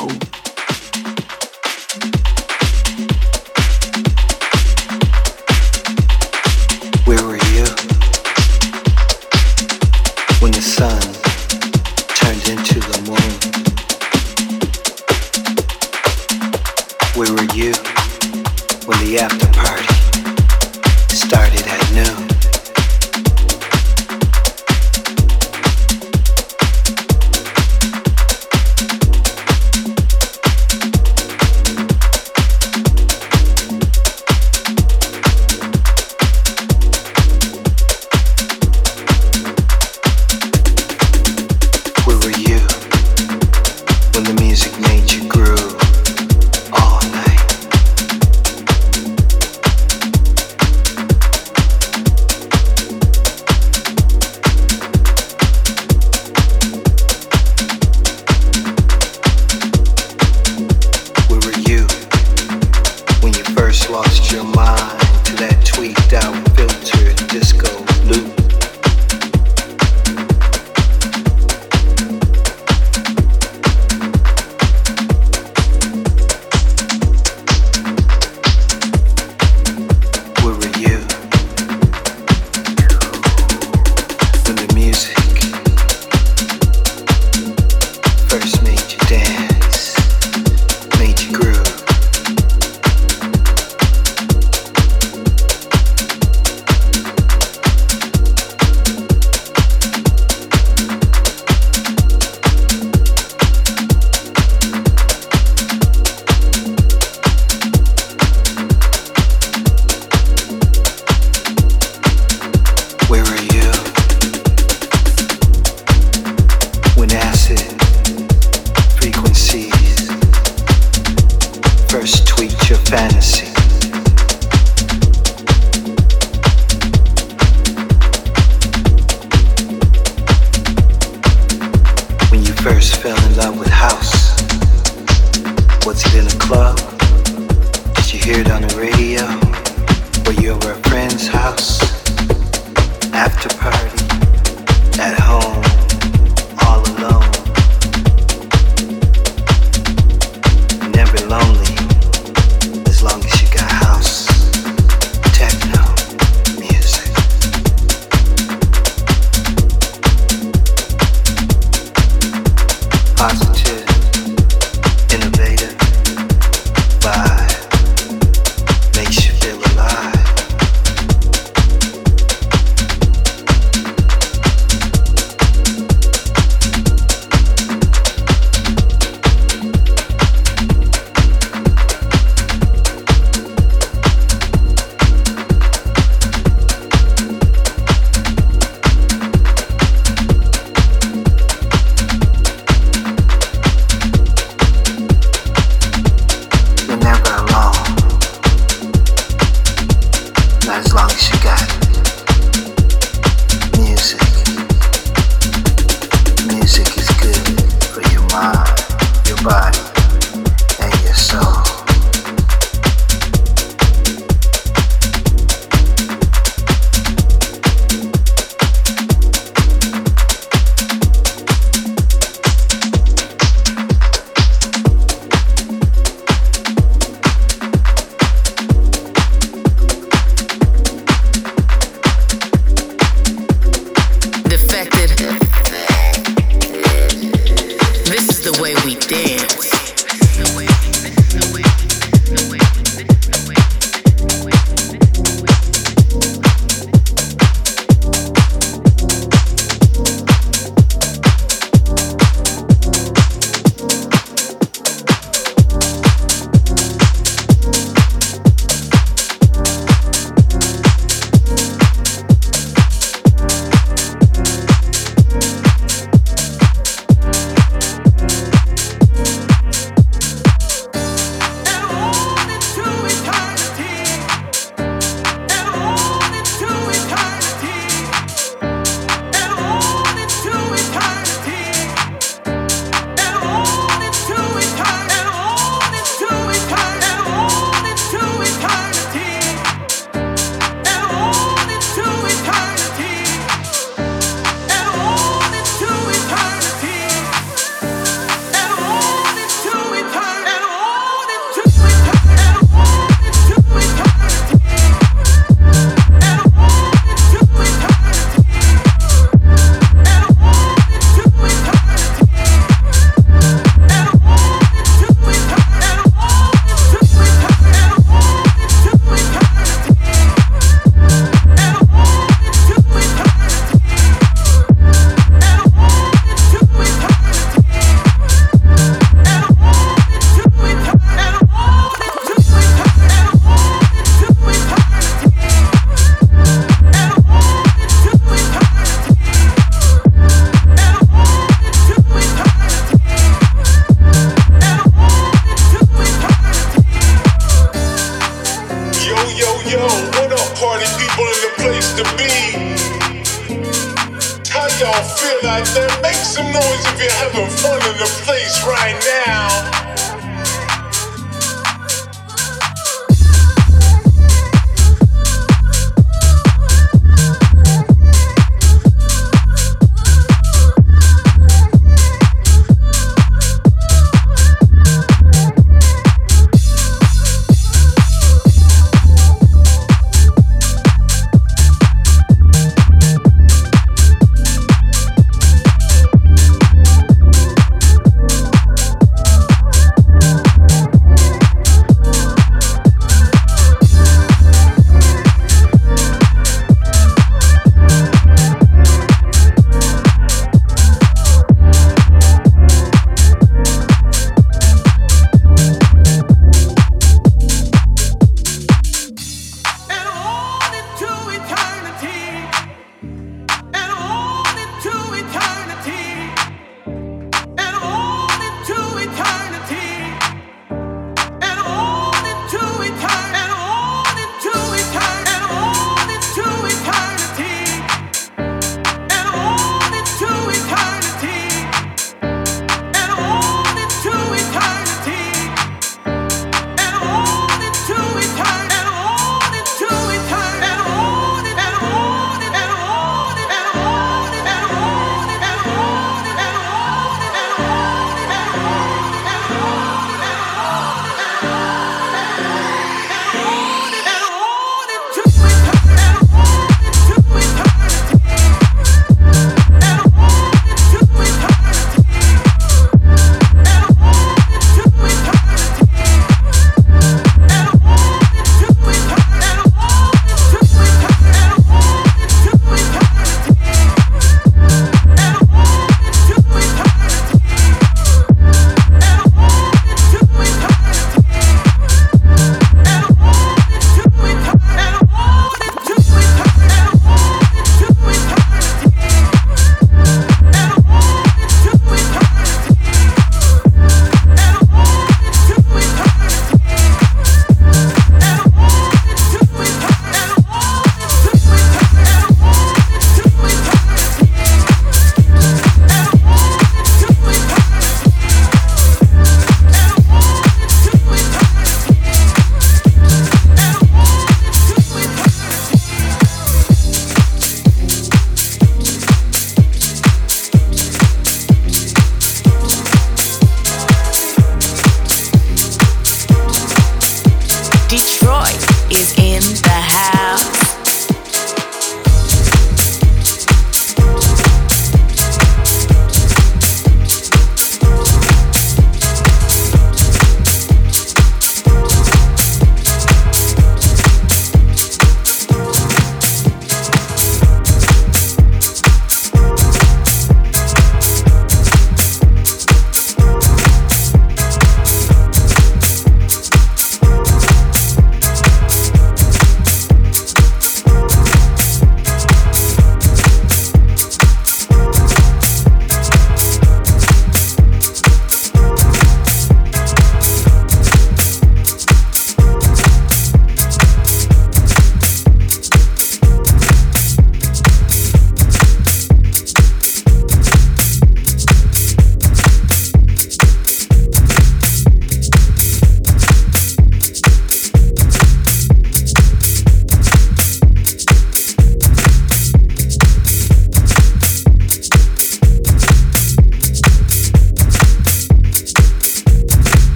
Where 7.06 7.24
were 7.24 7.38
you 7.38 7.64
when 10.40 10.52
the 10.52 10.62
sun 10.62 11.13
when 18.86 18.98
the 19.06 19.18
after 19.18 19.53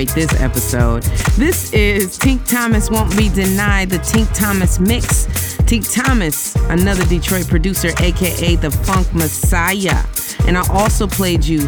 Detroit 0.00 0.28
this 0.28 0.40
episode. 0.40 1.02
This 1.36 1.72
is 1.72 2.18
Tink 2.18 2.48
Thomas 2.48 2.90
Won't 2.90 3.14
Be 3.16 3.28
Denied, 3.28 3.90
the 3.90 3.98
Tink 3.98 4.32
Thomas 4.34 4.78
Mix. 4.78 5.26
Tink 5.68 5.92
Thomas, 5.92 6.54
another 6.70 7.04
Detroit 7.04 7.46
producer, 7.48 7.90
aka 8.00 8.56
the 8.56 8.70
Funk 8.70 9.12
Messiah. 9.14 10.02
And 10.46 10.56
I 10.56 10.66
also 10.70 11.06
played 11.06 11.44
you 11.44 11.60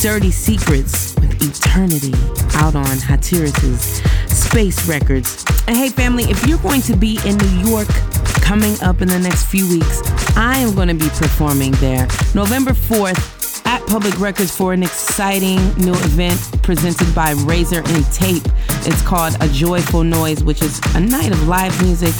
Dirty 0.00 0.30
Secretz 0.30 1.18
with 1.20 1.42
Eternity 1.42 2.14
out 2.58 2.76
on 2.76 2.98
Hatiras's 2.98 4.02
Space 4.32 4.88
Records. 4.88 5.44
And 5.66 5.76
hey, 5.76 5.88
family, 5.88 6.24
if 6.24 6.46
you're 6.46 6.58
going 6.58 6.82
to 6.82 6.96
be 6.96 7.18
in 7.26 7.36
New 7.38 7.70
York 7.70 7.88
coming 8.40 8.80
up 8.82 9.02
in 9.02 9.08
the 9.08 9.18
next 9.18 9.46
few 9.46 9.68
weeks, 9.68 10.00
I 10.36 10.58
am 10.58 10.74
going 10.74 10.88
to 10.88 10.94
be 10.94 11.08
performing 11.08 11.72
there 11.72 12.06
November 12.34 12.70
4th 12.70 13.18
at 13.18 13.29
Public 13.90 14.20
Records 14.20 14.56
for 14.56 14.72
an 14.72 14.84
exciting 14.84 15.56
new 15.74 15.94
event 15.94 16.62
presented 16.62 17.12
by 17.12 17.32
Razor-N-Tape. 17.32 18.44
It's 18.86 19.02
called 19.02 19.36
A 19.40 19.48
Joyful 19.48 20.04
Noise, 20.04 20.44
which 20.44 20.62
is 20.62 20.80
a 20.94 21.00
night 21.00 21.32
of 21.32 21.48
live 21.48 21.76
music 21.82 22.14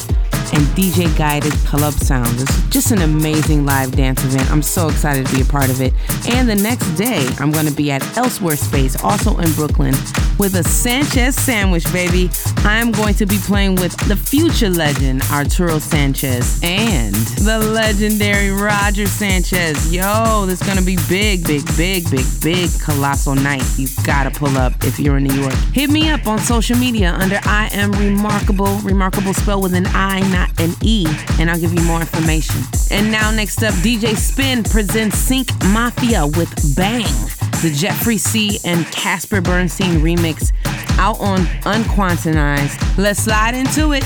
and 0.53 0.67
DJ 0.75 1.17
guided 1.17 1.53
club 1.65 1.93
sounds. 1.93 2.43
It's 2.43 2.69
just 2.71 2.91
an 2.91 3.03
amazing 3.03 3.65
live 3.65 3.93
dance 3.93 4.25
event. 4.25 4.51
I'm 4.51 4.63
so 4.63 4.89
excited 4.89 5.27
to 5.27 5.33
be 5.33 5.43
a 5.43 5.45
part 5.45 5.71
of 5.71 5.81
it. 5.81 5.93
And 6.29 6.49
the 6.49 6.57
next 6.57 6.91
day, 6.97 7.25
I'm 7.39 7.53
going 7.53 7.67
to 7.67 7.73
be 7.73 7.93
at 7.93 8.03
Elsewhere 8.17 8.57
Space, 8.57 9.01
also 9.05 9.39
in 9.39 9.53
Brooklyn, 9.53 9.95
with 10.41 10.57
a 10.57 10.65
Sanchez 10.65 11.37
sandwich, 11.37 11.85
baby. 11.93 12.31
I'm 12.65 12.93
going 12.93 13.15
to 13.15 13.27
be 13.27 13.39
playing 13.39 13.77
with 13.77 13.97
the 14.09 14.17
future 14.17 14.69
legend, 14.69 15.23
Arturo 15.33 15.79
Sanchez, 15.79 16.61
and 16.63 17.15
the 17.15 17.59
legendary 17.59 18.51
Roger 18.51 19.07
Sanchez. 19.07 19.93
Yo, 19.93 20.45
this 20.47 20.61
is 20.61 20.67
going 20.67 20.79
to 20.79 20.85
be 20.85 20.97
big, 21.09 21.47
big, 21.47 21.65
big, 21.77 22.11
big, 22.11 22.27
big, 22.43 22.71
colossal 22.81 23.35
night. 23.35 23.65
You've 23.77 23.97
got 24.05 24.25
to 24.25 24.31
pull 24.31 24.57
up 24.59 24.73
if 24.85 25.01
you're 25.01 25.17
in 25.17 25.25
New 25.25 25.41
York. 25.41 25.55
Hit 25.73 25.91
me 25.91 26.11
up 26.11 26.27
on 26.27 26.39
social 26.39 26.77
media 26.77 27.13
under 27.13 27.41
I 27.45 27.69
am 27.73 27.93
Rimarkable, 27.93 28.81
Rimarkable 28.81 29.35
spell 29.35 29.63
with 29.63 29.75
an 29.75 29.87
I, 29.89 30.21
not 30.31 30.51
an 30.61 30.75
E, 30.83 31.07
and 31.39 31.51
I'll 31.51 31.61
give 31.61 31.73
you 31.73 31.83
more 31.85 32.01
information. 32.01 32.57
And 32.91 33.11
now, 33.11 33.31
next 33.31 33.63
up, 33.63 33.75
DJ 33.75 34.17
Spen 34.17 34.65
presents 34.65 35.17
Sync 35.17 35.49
Mafia 35.65 36.27
with 36.27 36.77
Bang 36.77 37.40
the 37.63 37.71
Geoffrey 37.71 38.17
C. 38.17 38.59
and 38.65 38.87
Kasper 38.87 39.43
Burnstein 39.43 40.01
remix 40.01 40.53
out 40.99 41.21
on 41.21 41.41
Unquantized. 41.65 42.97
Let's 42.97 43.23
slide 43.23 43.55
into 43.55 43.93
it. 43.93 44.05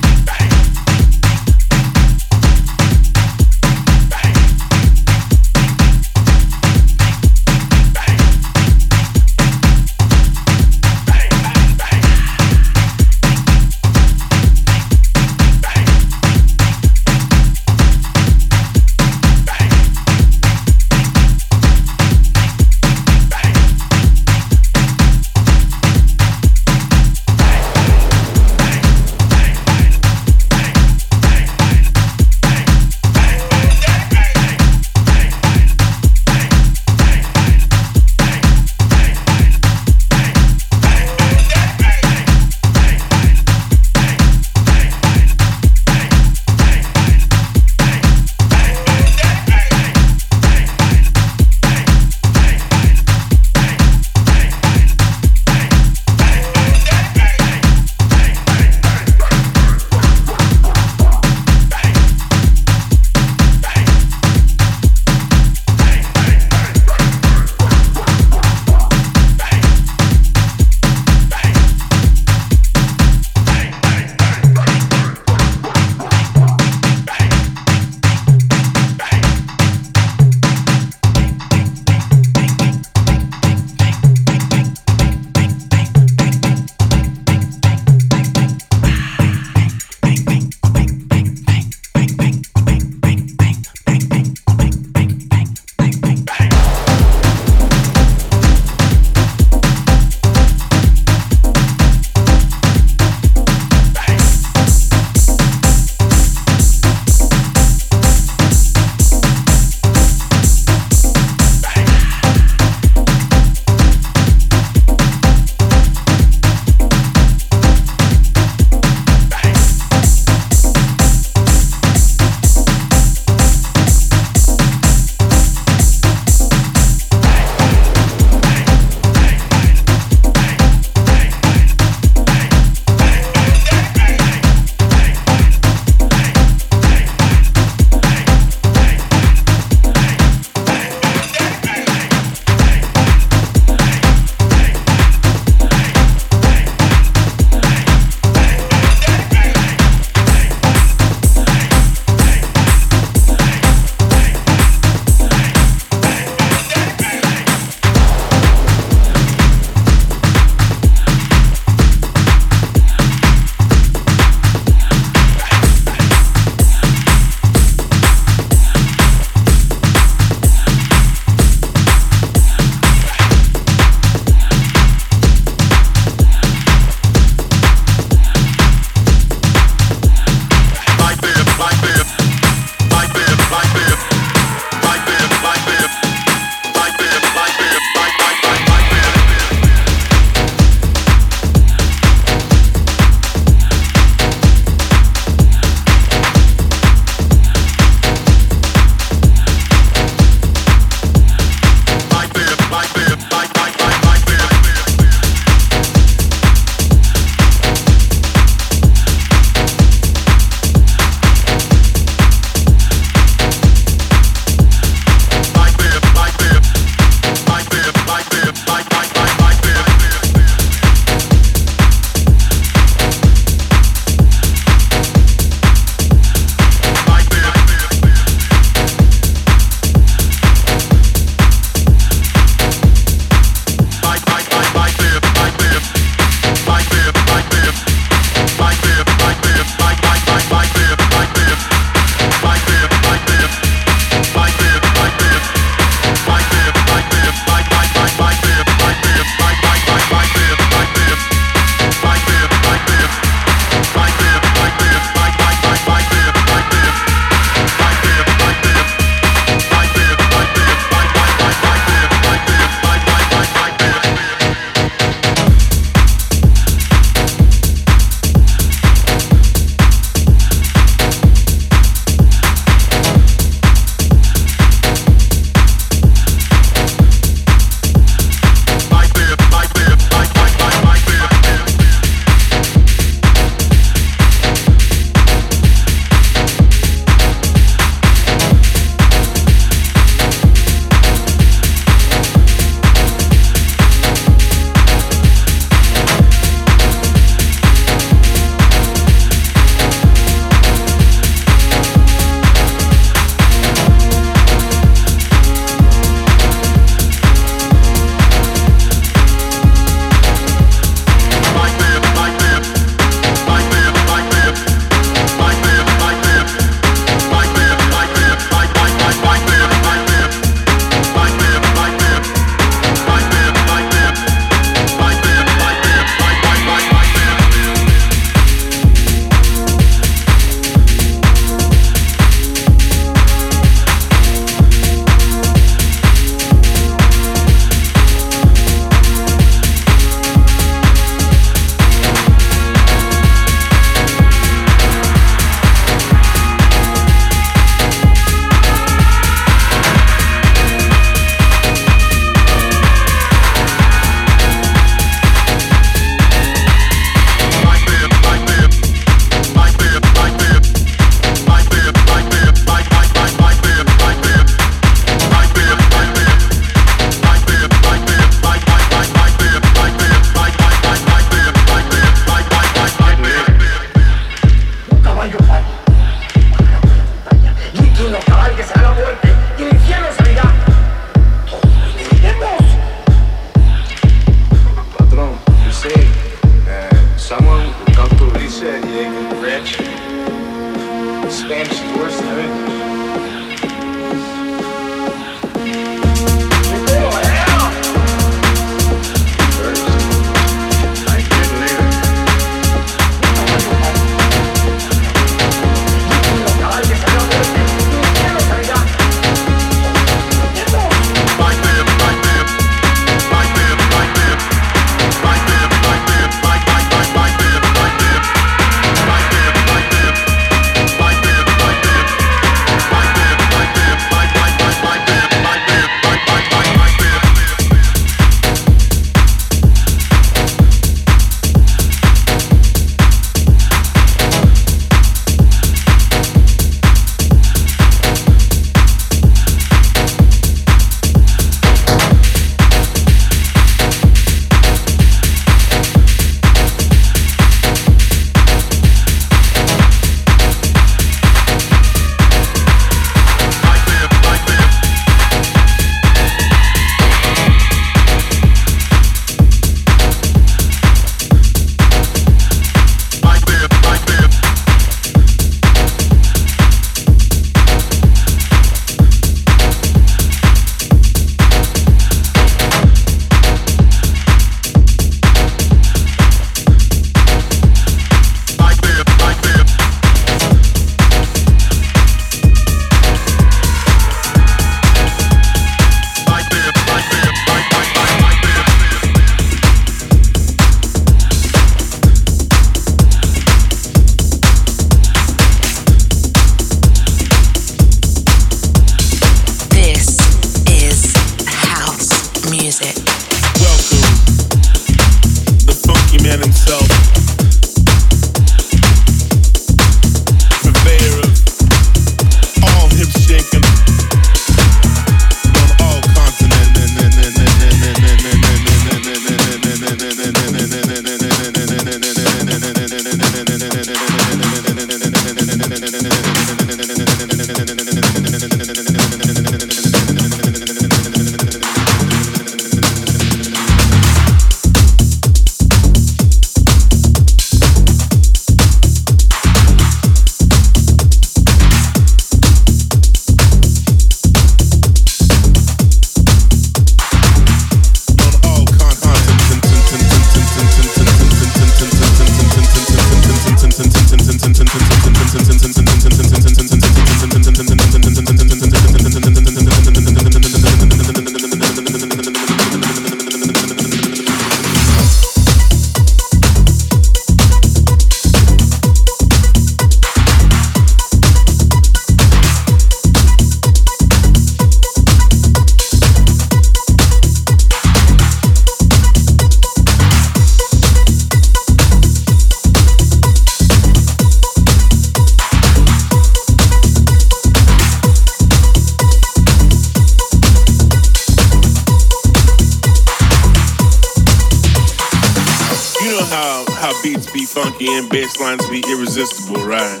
bass 598.24 598.40
lines 598.40 598.66
be 598.70 598.82
irresistible, 598.88 599.62
right? 599.66 600.00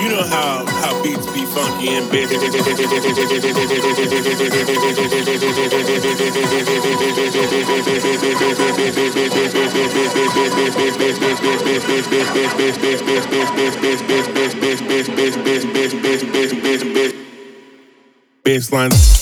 You 0.00 0.08
know 0.08 0.24
how, 0.24 0.64
how 0.66 1.02
beats 1.02 1.26
be 1.32 1.44
funky 1.44 1.88
and 1.88 2.06
bitch. 2.10 2.32
Bass 18.44 18.72
lines. 18.72 19.21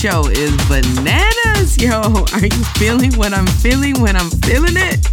show 0.00 0.26
is 0.28 0.56
bananas, 0.66 1.76
yo. 1.76 2.00
Are 2.32 2.40
you 2.40 2.64
feeling 2.80 3.12
what 3.18 3.34
I'm 3.34 3.46
feeling 3.46 4.00
when 4.00 4.16
I'm 4.16 4.30
feeling 4.30 4.72
it? 4.72 5.04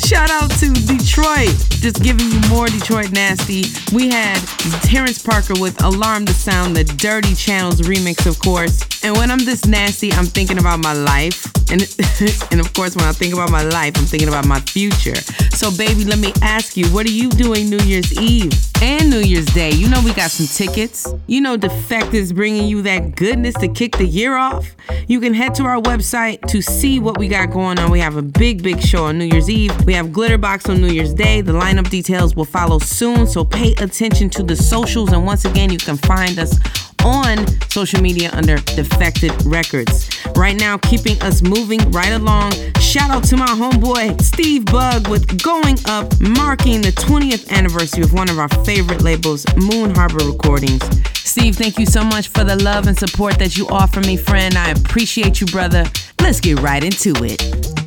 Shout 0.00 0.30
out 0.30 0.48
to 0.52 0.72
Detroit, 0.72 1.52
just 1.84 2.02
giving 2.02 2.30
you 2.30 2.40
more 2.48 2.64
Detroit 2.66 3.12
nasty. 3.12 3.64
We 3.94 4.08
had 4.08 4.38
Terrence 4.80 5.18
Parker 5.18 5.52
with 5.60 5.84
Alarm 5.84 6.24
the 6.24 6.32
Sound, 6.32 6.74
the 6.74 6.84
Dirty 6.84 7.34
Channels 7.34 7.82
remix, 7.82 8.26
of 8.26 8.38
course. 8.38 8.80
And 9.04 9.14
when 9.18 9.30
I'm 9.30 9.44
this 9.44 9.66
nasty, 9.66 10.10
I'm 10.14 10.24
thinking 10.24 10.58
about 10.58 10.78
my 10.78 10.94
life. 10.94 11.44
And, 11.70 11.82
and 12.50 12.58
of 12.58 12.72
course, 12.72 12.96
when 12.96 13.04
I 13.04 13.12
think 13.12 13.34
about 13.34 13.50
my 13.50 13.64
life, 13.64 13.98
I'm 13.98 14.06
thinking 14.06 14.28
about 14.28 14.46
my 14.46 14.60
future. 14.60 15.16
So, 15.52 15.70
baby, 15.76 16.04
let 16.04 16.20
me 16.20 16.32
ask 16.40 16.74
you, 16.74 16.86
what 16.86 17.04
are 17.04 17.12
you 17.12 17.28
doing 17.28 17.68
New 17.68 17.84
Year's 17.84 18.18
Eve 18.18 18.65
and 18.82 19.10
New 19.10 19.20
Year's 19.20 19.46
Day? 19.46 19.70
You 19.70 19.88
know, 19.88 20.00
we 20.04 20.12
got 20.12 20.30
some 20.30 20.46
tickets. 20.46 21.06
You 21.26 21.40
know, 21.40 21.56
Defect 21.56 22.14
is 22.14 22.32
bringing 22.32 22.68
you 22.68 22.82
that 22.82 23.16
goodness 23.16 23.54
to 23.56 23.68
kick 23.68 23.96
the 23.96 24.06
year 24.06 24.36
off. 24.36 24.74
You 25.08 25.20
can 25.20 25.34
head 25.34 25.54
to 25.56 25.64
our 25.64 25.80
website 25.80 26.40
to 26.48 26.60
see 26.60 26.98
what 26.98 27.18
we 27.18 27.28
got 27.28 27.50
going 27.50 27.78
on. 27.78 27.90
We 27.90 28.00
have 28.00 28.16
a 28.16 28.22
big, 28.22 28.62
big 28.62 28.80
show 28.80 29.04
on 29.04 29.18
New 29.18 29.26
Year's 29.26 29.48
Eve. 29.48 29.84
We 29.84 29.94
have 29.94 30.06
Glitterbox 30.06 30.68
on 30.68 30.80
New 30.80 30.88
Year's 30.88 31.14
Day. 31.14 31.40
The 31.40 31.52
lineup 31.52 31.90
details 31.90 32.36
will 32.36 32.44
follow 32.44 32.78
soon, 32.78 33.26
so 33.26 33.44
pay 33.44 33.72
attention 33.74 34.30
to 34.30 34.42
the 34.42 34.56
socials. 34.56 35.12
And 35.12 35.24
once 35.24 35.44
again, 35.44 35.70
you 35.70 35.78
can 35.78 35.96
find 35.96 36.38
us 36.38 36.58
on 37.06 37.46
social 37.70 38.02
media 38.02 38.30
under 38.32 38.56
Defected 38.56 39.32
Records. 39.44 40.10
Right 40.34 40.58
now, 40.58 40.76
keeping 40.78 41.20
us 41.22 41.40
moving 41.40 41.80
right 41.92 42.12
along. 42.12 42.52
Shout 42.80 43.10
out 43.10 43.22
to 43.24 43.36
my 43.36 43.46
homeboy 43.46 44.20
Steve 44.20 44.64
Bug 44.64 45.08
with 45.08 45.42
Going 45.42 45.78
Up, 45.86 46.12
marking 46.20 46.80
the 46.82 46.90
20th 46.90 47.50
anniversary 47.50 48.02
of 48.02 48.12
one 48.12 48.28
of 48.28 48.38
our 48.38 48.48
favorite 48.64 49.02
labels, 49.02 49.46
Moon 49.56 49.94
Harbour 49.94 50.24
Recordings. 50.26 50.82
Steve, 51.14 51.54
thank 51.56 51.78
you 51.78 51.86
so 51.86 52.02
much 52.02 52.28
for 52.28 52.44
the 52.44 52.56
love 52.56 52.88
and 52.88 52.98
support 52.98 53.38
that 53.38 53.56
you 53.56 53.68
offer 53.68 54.00
me, 54.00 54.16
friend. 54.16 54.56
I 54.56 54.70
appreciate 54.70 55.40
you, 55.40 55.46
brother. 55.46 55.84
Let's 56.20 56.40
get 56.40 56.58
right 56.60 56.82
into 56.82 57.14
it. 57.22 57.85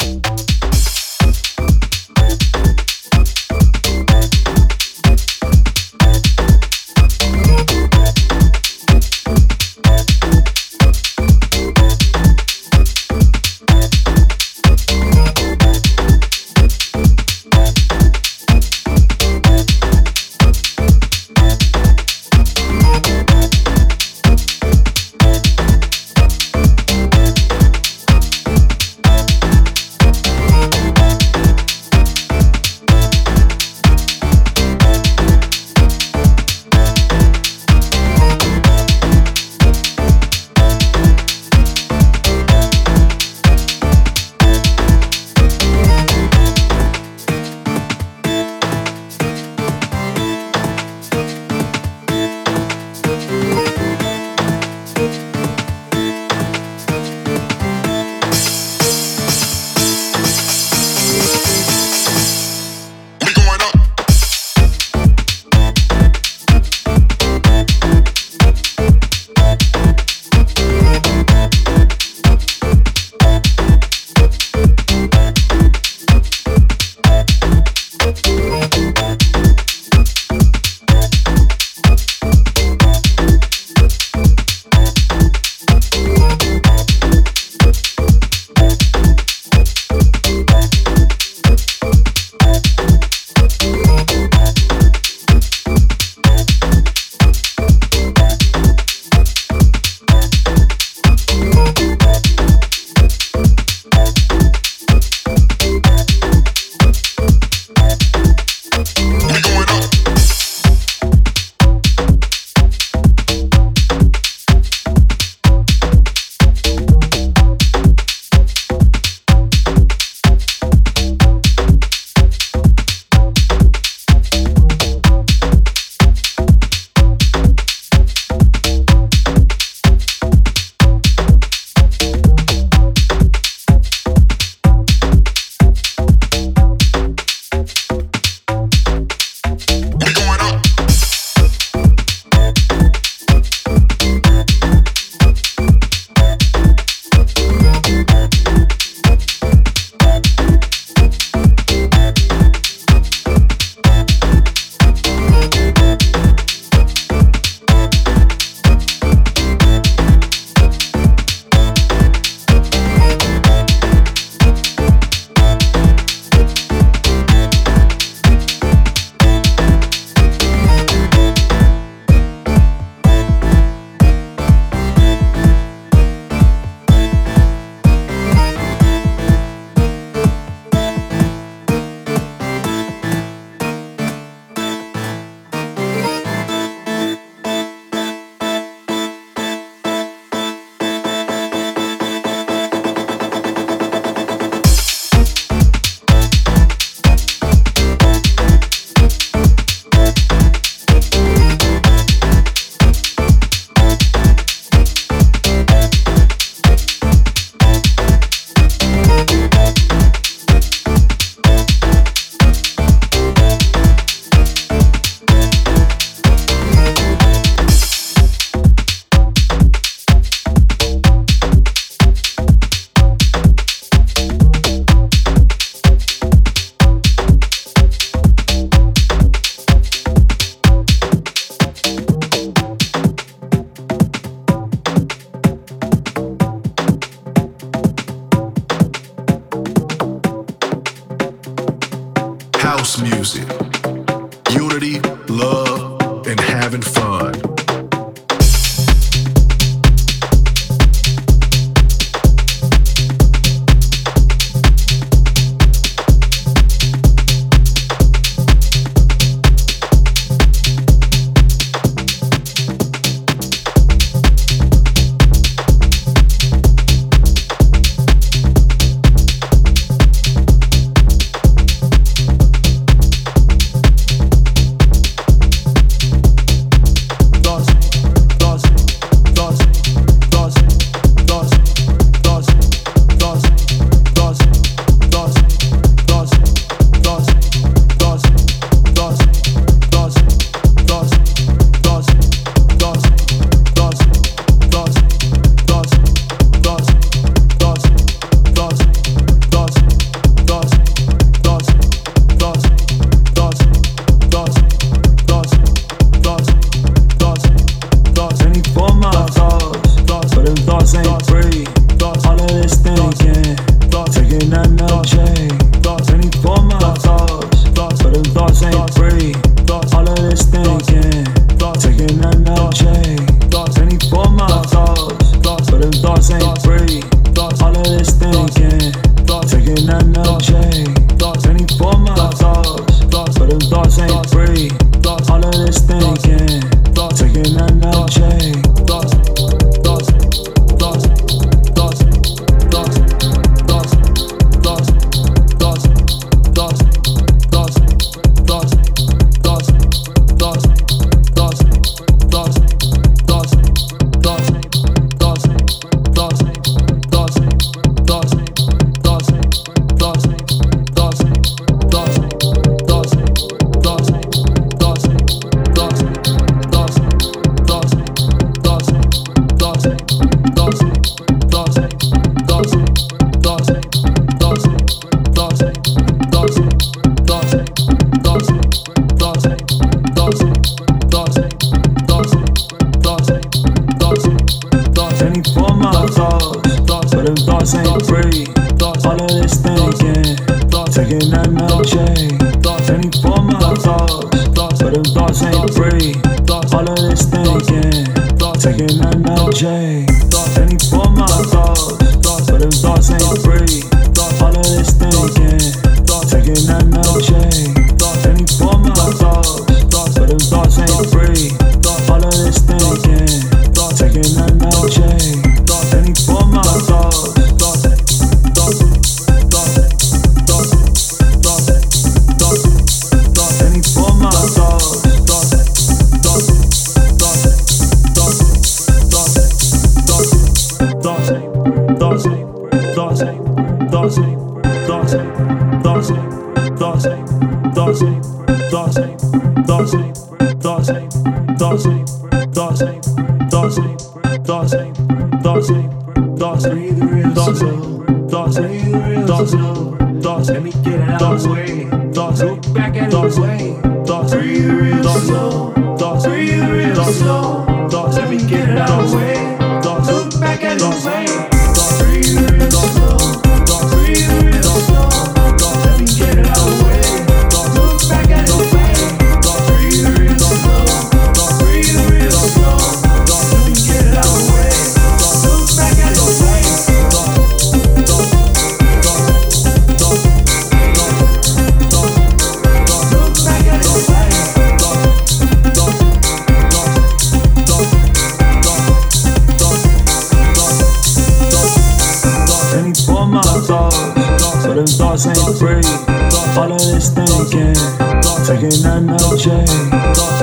change. 499.39 499.71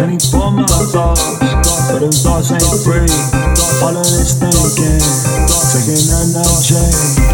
And 0.01 0.10
he 0.10 0.16
bought 0.32 0.52
my 0.52 0.64
thoughts, 0.64 1.20
but 1.93 1.98
those 2.01 2.23
thoughts 2.23 2.51
ain't 2.51 2.62
free. 2.82 3.05
All 3.85 3.94
of 3.94 4.06
this 4.06 4.40
thinking, 4.40 5.01
taking 5.70 6.09
that 6.09 6.62
change. 6.64 7.26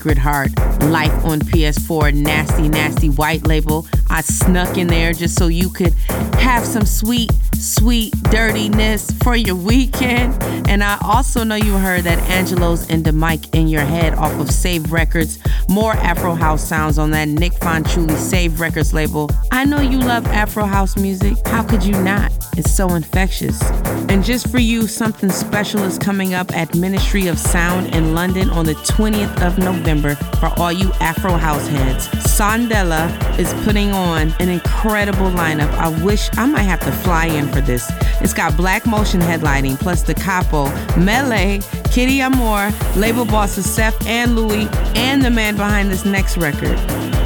Sacred 0.00 0.16
H3art 0.16 0.90
Life 0.90 1.26
on 1.26 1.40
PS4 1.40 2.14
nasty, 2.14 2.70
nasty 2.70 3.10
white 3.10 3.46
label. 3.46 3.86
I 4.08 4.22
snuck 4.22 4.78
in 4.78 4.86
there 4.86 5.12
just 5.12 5.38
so 5.38 5.48
you 5.48 5.68
could 5.68 5.92
have 6.38 6.64
some 6.64 6.86
sweet, 6.86 7.30
sweet 7.54 8.14
dirtiness 8.30 9.10
for 9.22 9.36
your 9.36 9.56
weekend. 9.56 10.42
And 10.70 10.82
I 10.82 10.96
also 11.02 11.44
know 11.44 11.56
you 11.56 11.74
heard 11.74 12.04
that 12.04 12.18
Angelos 12.30 12.88
and 12.88 13.04
Da 13.04 13.12
Mike 13.12 13.54
in 13.54 13.68
your 13.68 13.82
head 13.82 14.14
off 14.14 14.32
of 14.40 14.50
Saved 14.50 14.88
Records. 14.88 15.38
More 15.68 15.92
Afro 15.92 16.32
House 16.34 16.66
sounds 16.66 16.96
on 16.96 17.10
that 17.10 17.28
Nic 17.28 17.52
Fanciulli 17.52 18.16
Saved 18.16 18.58
Records 18.58 18.94
label. 18.94 19.28
I 19.52 19.66
know 19.66 19.82
you 19.82 19.98
love 19.98 20.24
Afro 20.28 20.64
House 20.64 20.96
music. 20.96 21.36
How 21.46 21.62
could 21.62 21.84
you 21.84 21.92
not? 22.02 22.32
It's 22.56 22.72
so 22.72 22.94
infectious. 22.94 23.62
And 24.10 24.24
just 24.24 24.48
for 24.48 24.58
you, 24.58 24.86
something 24.86 25.30
special 25.30 25.82
is 25.82 25.98
coming 25.98 26.34
up 26.34 26.54
at 26.56 26.74
Ministry 26.74 27.28
of 27.28 27.38
Sound 27.38 27.94
in 27.94 28.14
London 28.14 28.50
on 28.50 28.66
the 28.66 28.74
20th 28.74 29.42
of 29.42 29.58
November 29.58 30.14
for 30.40 30.46
all 30.58 30.72
you 30.72 30.90
Afro 31.00 31.32
House 31.32 31.66
heads. 31.68 32.08
Sondela 32.08 33.08
is 33.38 33.52
putting 33.64 33.92
on 33.92 34.32
an 34.40 34.48
incredible 34.48 35.30
lineup. 35.30 35.70
I 35.74 35.88
wish 36.02 36.28
I 36.36 36.46
might 36.46 36.62
have 36.62 36.80
to 36.80 36.92
fly 36.92 37.26
in 37.26 37.48
for 37.48 37.60
this. 37.60 37.90
It's 38.20 38.34
got 38.34 38.56
Black 38.56 38.86
Motion 38.86 39.20
headlining, 39.20 39.78
plus 39.78 40.02
Da 40.02 40.14
Capo, 40.14 40.66
Melé, 40.96 41.62
Kitty 41.92 42.20
Amor, 42.20 42.70
label 42.96 43.24
bosses 43.24 43.70
Seth 43.70 44.06
and 44.06 44.36
Louie, 44.36 44.68
and 44.94 45.22
the 45.22 45.30
man 45.30 45.56
behind 45.56 45.90
this 45.90 46.04
next 46.04 46.36
record. 46.36 46.78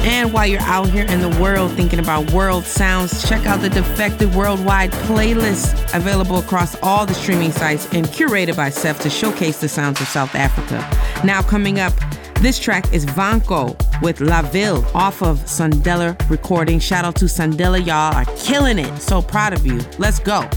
And 0.05 0.31
while 0.31 0.45
you're 0.45 0.61
out 0.61 0.87
here 0.89 1.05
in 1.05 1.19
the 1.19 1.35
world 1.41 1.71
thinking 1.71 1.97
about 1.97 2.31
world 2.31 2.63
sounds, 2.63 3.27
check 3.27 3.47
out 3.47 3.61
the 3.61 3.71
Defected 3.71 4.35
Worldwide 4.35 4.91
playlist 4.91 5.73
available 5.95 6.37
across 6.37 6.75
all 6.83 7.07
the 7.07 7.15
streaming 7.15 7.51
sites 7.51 7.91
and 7.91 8.05
curated 8.05 8.55
by 8.55 8.69
Seth 8.69 9.01
to 9.01 9.09
showcase 9.09 9.59
the 9.59 9.67
sounds 9.67 9.99
of 9.99 10.07
South 10.07 10.35
Africa. 10.35 10.87
Now, 11.25 11.41
coming 11.41 11.79
up, 11.79 11.93
this 12.39 12.59
track 12.59 12.93
is 12.93 13.03
Vanco 13.03 13.69
with 14.03 14.19
La'Ville 14.19 14.85
off 14.93 15.23
of 15.23 15.39
Sondela 15.39 16.15
recording. 16.29 16.77
Shout 16.77 17.03
out 17.03 17.15
to 17.15 17.25
Sondela, 17.25 17.83
y'all 17.83 18.13
are 18.13 18.25
killing 18.37 18.77
it. 18.77 18.95
So 19.01 19.23
proud 19.23 19.53
of 19.53 19.65
you. 19.65 19.81
Let's 19.97 20.19
go. 20.19 20.47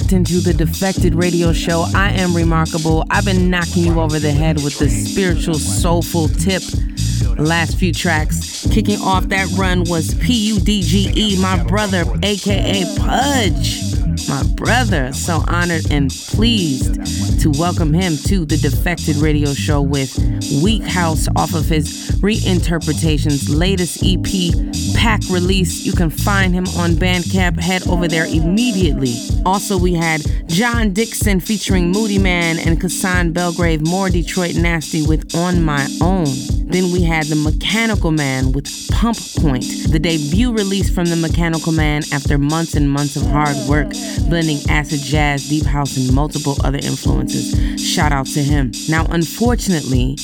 Locked 0.00 0.12
into 0.12 0.40
the 0.40 0.54
Defected 0.54 1.14
Radio 1.14 1.52
Show. 1.52 1.84
I 1.94 2.12
am 2.12 2.30
Rimarkable. 2.30 3.06
I've 3.10 3.26
been 3.26 3.50
knocking 3.50 3.84
you 3.84 4.00
over 4.00 4.18
the 4.18 4.30
head 4.30 4.56
with 4.64 4.78
the 4.78 4.88
spiritual, 4.88 5.54
soulful 5.54 6.28
tip. 6.28 6.62
Last 7.36 7.76
few 7.76 7.92
tracks. 7.92 8.66
Kicking 8.70 8.98
off 9.02 9.28
that 9.28 9.46
run 9.58 9.84
was 9.84 10.14
P 10.14 10.32
U 10.54 10.58
D 10.58 10.80
G 10.80 11.12
E, 11.14 11.38
my 11.38 11.62
brother, 11.64 12.04
aka 12.22 12.84
Pudge 12.96 13.79
my 14.30 14.42
brother. 14.54 15.12
So 15.12 15.42
honored 15.48 15.90
and 15.90 16.08
pleased 16.10 17.40
to 17.40 17.50
welcome 17.50 17.92
him 17.92 18.16
to 18.28 18.44
the 18.44 18.56
Defected 18.56 19.16
Radio 19.16 19.52
Show 19.52 19.82
with 19.82 20.14
WEEKHOUSE 20.62 21.28
off 21.34 21.54
of 21.54 21.66
his 21.66 22.12
reinterpretations 22.20 23.48
latest 23.48 24.02
EP 24.04 24.94
pack 24.94 25.20
release. 25.30 25.84
You 25.84 25.92
can 25.92 26.10
find 26.10 26.54
him 26.54 26.66
on 26.78 26.92
Bandcamp. 26.92 27.60
Head 27.60 27.88
over 27.88 28.06
there 28.06 28.26
immediately. 28.26 29.16
Also, 29.44 29.76
we 29.76 29.94
had 29.94 30.22
Jon 30.46 30.92
Dixon 30.92 31.40
featuring 31.40 31.92
Moodymann 31.92 32.64
and 32.64 32.80
Kasan 32.80 33.32
Belgrave, 33.32 33.84
more 33.84 34.10
Detroit 34.10 34.54
Nasty 34.54 35.04
with 35.04 35.34
On 35.34 35.60
My 35.60 35.88
Own. 36.00 36.59
Then 36.70 36.92
we 36.92 37.02
had 37.02 37.26
The 37.26 37.34
Mechanical 37.34 38.12
Man 38.12 38.52
with 38.52 38.68
Pump 38.92 39.18
Point, 39.38 39.64
the 39.90 39.98
debut 39.98 40.52
release 40.52 40.88
from 40.88 41.06
The 41.06 41.16
Mechanical 41.16 41.72
Man 41.72 42.02
after 42.12 42.38
months 42.38 42.74
and 42.74 42.88
months 42.88 43.16
of 43.16 43.26
hard 43.26 43.56
work, 43.68 43.88
blending 44.28 44.58
acid 44.68 45.00
jazz, 45.00 45.48
deep 45.48 45.64
house, 45.64 45.96
and 45.96 46.14
multiple 46.14 46.56
other 46.62 46.78
influences. 46.78 47.80
Shout 47.80 48.12
out 48.12 48.26
to 48.28 48.42
him. 48.42 48.70
Now, 48.88 49.04
unfortunately, 49.10 50.16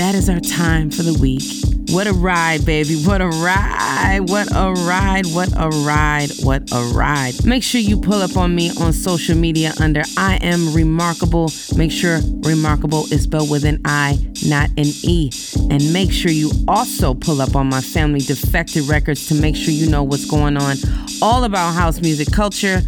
that 0.00 0.14
is 0.14 0.30
our 0.30 0.40
time 0.40 0.90
for 0.90 1.02
the 1.02 1.12
week. 1.20 1.42
What 1.90 2.06
a 2.06 2.14
ride, 2.14 2.64
baby. 2.64 2.96
What 3.04 3.20
a 3.20 3.26
ride. 3.26 4.20
What 4.30 4.48
a 4.50 4.72
ride. 4.72 5.26
What 5.26 5.52
a 5.54 5.68
ride. 5.68 6.30
What 6.40 6.72
a 6.72 6.90
ride. 6.94 7.44
Make 7.44 7.62
sure 7.62 7.82
you 7.82 8.00
pull 8.00 8.22
up 8.22 8.34
on 8.34 8.54
me 8.54 8.70
on 8.80 8.94
social 8.94 9.36
media 9.36 9.74
under 9.78 10.00
I 10.16 10.36
am 10.36 10.60
Rimarkable. 10.68 11.76
Make 11.76 11.92
sure 11.92 12.20
Rimarkable 12.20 13.12
is 13.12 13.24
spelled 13.24 13.50
with 13.50 13.66
an 13.66 13.82
I, 13.84 14.16
not 14.46 14.70
an 14.78 14.86
E. 15.02 15.30
And 15.70 15.92
make 15.92 16.10
sure 16.10 16.30
you 16.30 16.50
also 16.66 17.12
pull 17.12 17.42
up 17.42 17.54
on 17.54 17.68
my 17.68 17.82
family 17.82 18.20
defected 18.20 18.88
records 18.88 19.26
to 19.26 19.34
make 19.34 19.54
sure 19.54 19.74
you 19.74 19.90
know 19.90 20.02
what's 20.02 20.24
going 20.24 20.56
on 20.56 20.78
all 21.20 21.44
about 21.44 21.74
house 21.74 22.00
music 22.00 22.32
culture, 22.32 22.80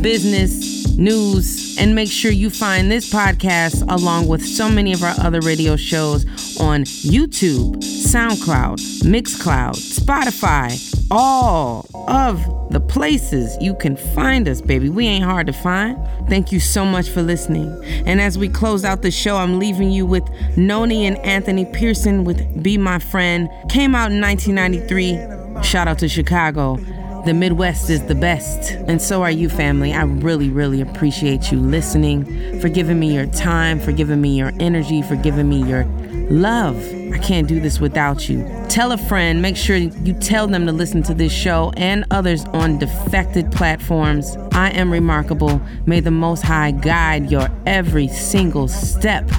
business, 0.00 0.96
news, 0.96 1.76
and 1.78 1.94
make 1.94 2.10
sure 2.10 2.30
you 2.30 2.50
find 2.50 2.90
this 2.90 3.12
podcast 3.12 3.82
along 3.92 4.26
with 4.26 4.44
so 4.44 4.68
many 4.68 4.92
of 4.92 5.02
our 5.02 5.14
other 5.20 5.40
radio 5.40 5.76
shows 5.76 6.24
on 6.60 6.84
YouTube, 6.84 7.76
SoundCloud, 7.76 8.78
Mixcloud, 9.02 9.74
Spotify, 9.74 11.06
all 11.10 11.86
of 12.08 12.44
the 12.70 12.80
places 12.80 13.56
you 13.60 13.74
can 13.74 13.96
find 13.96 14.48
us, 14.48 14.60
baby. 14.60 14.88
We 14.88 15.06
ain't 15.06 15.24
hard 15.24 15.46
to 15.46 15.52
find. 15.52 15.96
Thank 16.28 16.52
you 16.52 16.60
so 16.60 16.84
much 16.84 17.08
for 17.08 17.22
listening. 17.22 17.68
And 18.06 18.20
as 18.20 18.38
we 18.38 18.48
close 18.48 18.84
out 18.84 19.02
the 19.02 19.10
show, 19.10 19.36
I'm 19.36 19.58
leaving 19.58 19.90
you 19.90 20.06
with 20.06 20.28
Noni 20.56 21.06
and 21.06 21.16
Anthony 21.18 21.64
Pearson 21.64 22.24
with 22.24 22.62
Be 22.62 22.76
My 22.76 22.98
Friend. 22.98 23.48
Came 23.68 23.94
out 23.94 24.10
in 24.10 24.20
1993. 24.20 25.62
Shout 25.62 25.88
out 25.88 25.98
to 26.00 26.08
Chicago. 26.08 26.76
The 27.24 27.34
Midwest 27.34 27.90
is 27.90 28.04
the 28.04 28.14
best, 28.14 28.70
and 28.70 29.02
so 29.02 29.22
are 29.24 29.32
you, 29.32 29.48
family. 29.48 29.92
I 29.92 30.04
really, 30.04 30.48
really 30.48 30.80
appreciate 30.80 31.50
you 31.50 31.58
listening, 31.58 32.60
for 32.60 32.68
giving 32.68 33.00
me 33.00 33.12
your 33.12 33.26
time, 33.26 33.80
for 33.80 33.90
giving 33.90 34.20
me 34.20 34.38
your 34.38 34.52
energy, 34.60 35.02
for 35.02 35.16
giving 35.16 35.48
me 35.48 35.64
your 35.64 35.84
love. 36.30 36.76
I 37.12 37.18
can't 37.18 37.48
do 37.48 37.60
this 37.60 37.80
without 37.80 38.28
you. 38.28 38.46
Tell 38.68 38.92
a 38.92 38.98
friend, 38.98 39.40
make 39.40 39.56
sure 39.56 39.76
you 39.76 40.12
tell 40.14 40.46
them 40.46 40.66
to 40.66 40.72
listen 40.72 41.02
to 41.04 41.14
this 41.14 41.32
show 41.32 41.72
and 41.76 42.04
others 42.10 42.44
on 42.46 42.78
defected 42.78 43.50
platforms. 43.52 44.36
I 44.52 44.70
am 44.70 44.90
Rimarkable. 44.90 45.60
May 45.86 46.00
the 46.00 46.10
Most 46.10 46.42
High 46.42 46.72
guide 46.72 47.30
your 47.30 47.48
every 47.66 48.08
single 48.08 48.68
step. 48.68 49.30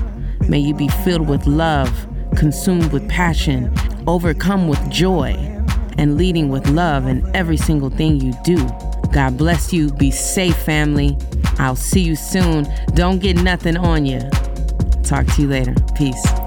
May 0.48 0.60
you 0.60 0.74
be 0.74 0.88
filled 0.88 1.28
with 1.28 1.46
love, 1.46 2.08
consumed 2.36 2.92
with 2.92 3.08
passion, 3.10 3.74
overcome 4.08 4.68
with 4.68 4.90
joy 4.90 5.34
and 5.98 6.18
leading 6.18 6.50
with 6.50 6.68
love 6.70 7.08
in 7.08 7.30
every 7.36 7.58
single 7.58 7.90
thing 7.90 8.20
you 8.22 8.34
do. 8.44 8.58
God 9.12 9.38
bless 9.38 9.74
you. 9.74 9.92
Be 9.92 10.12
safe, 10.12 10.58
family. 10.58 11.18
I'll 11.60 11.76
see 11.76 12.02
you 12.02 12.16
soon. 12.16 12.68
Don't 12.94 13.20
get 13.20 13.36
nothing 13.38 13.78
on 13.78 14.06
you. 14.06 14.20
Talk 15.04 15.26
to 15.26 15.42
you 15.42 15.48
later. 15.48 15.76
Peace. 15.96 16.47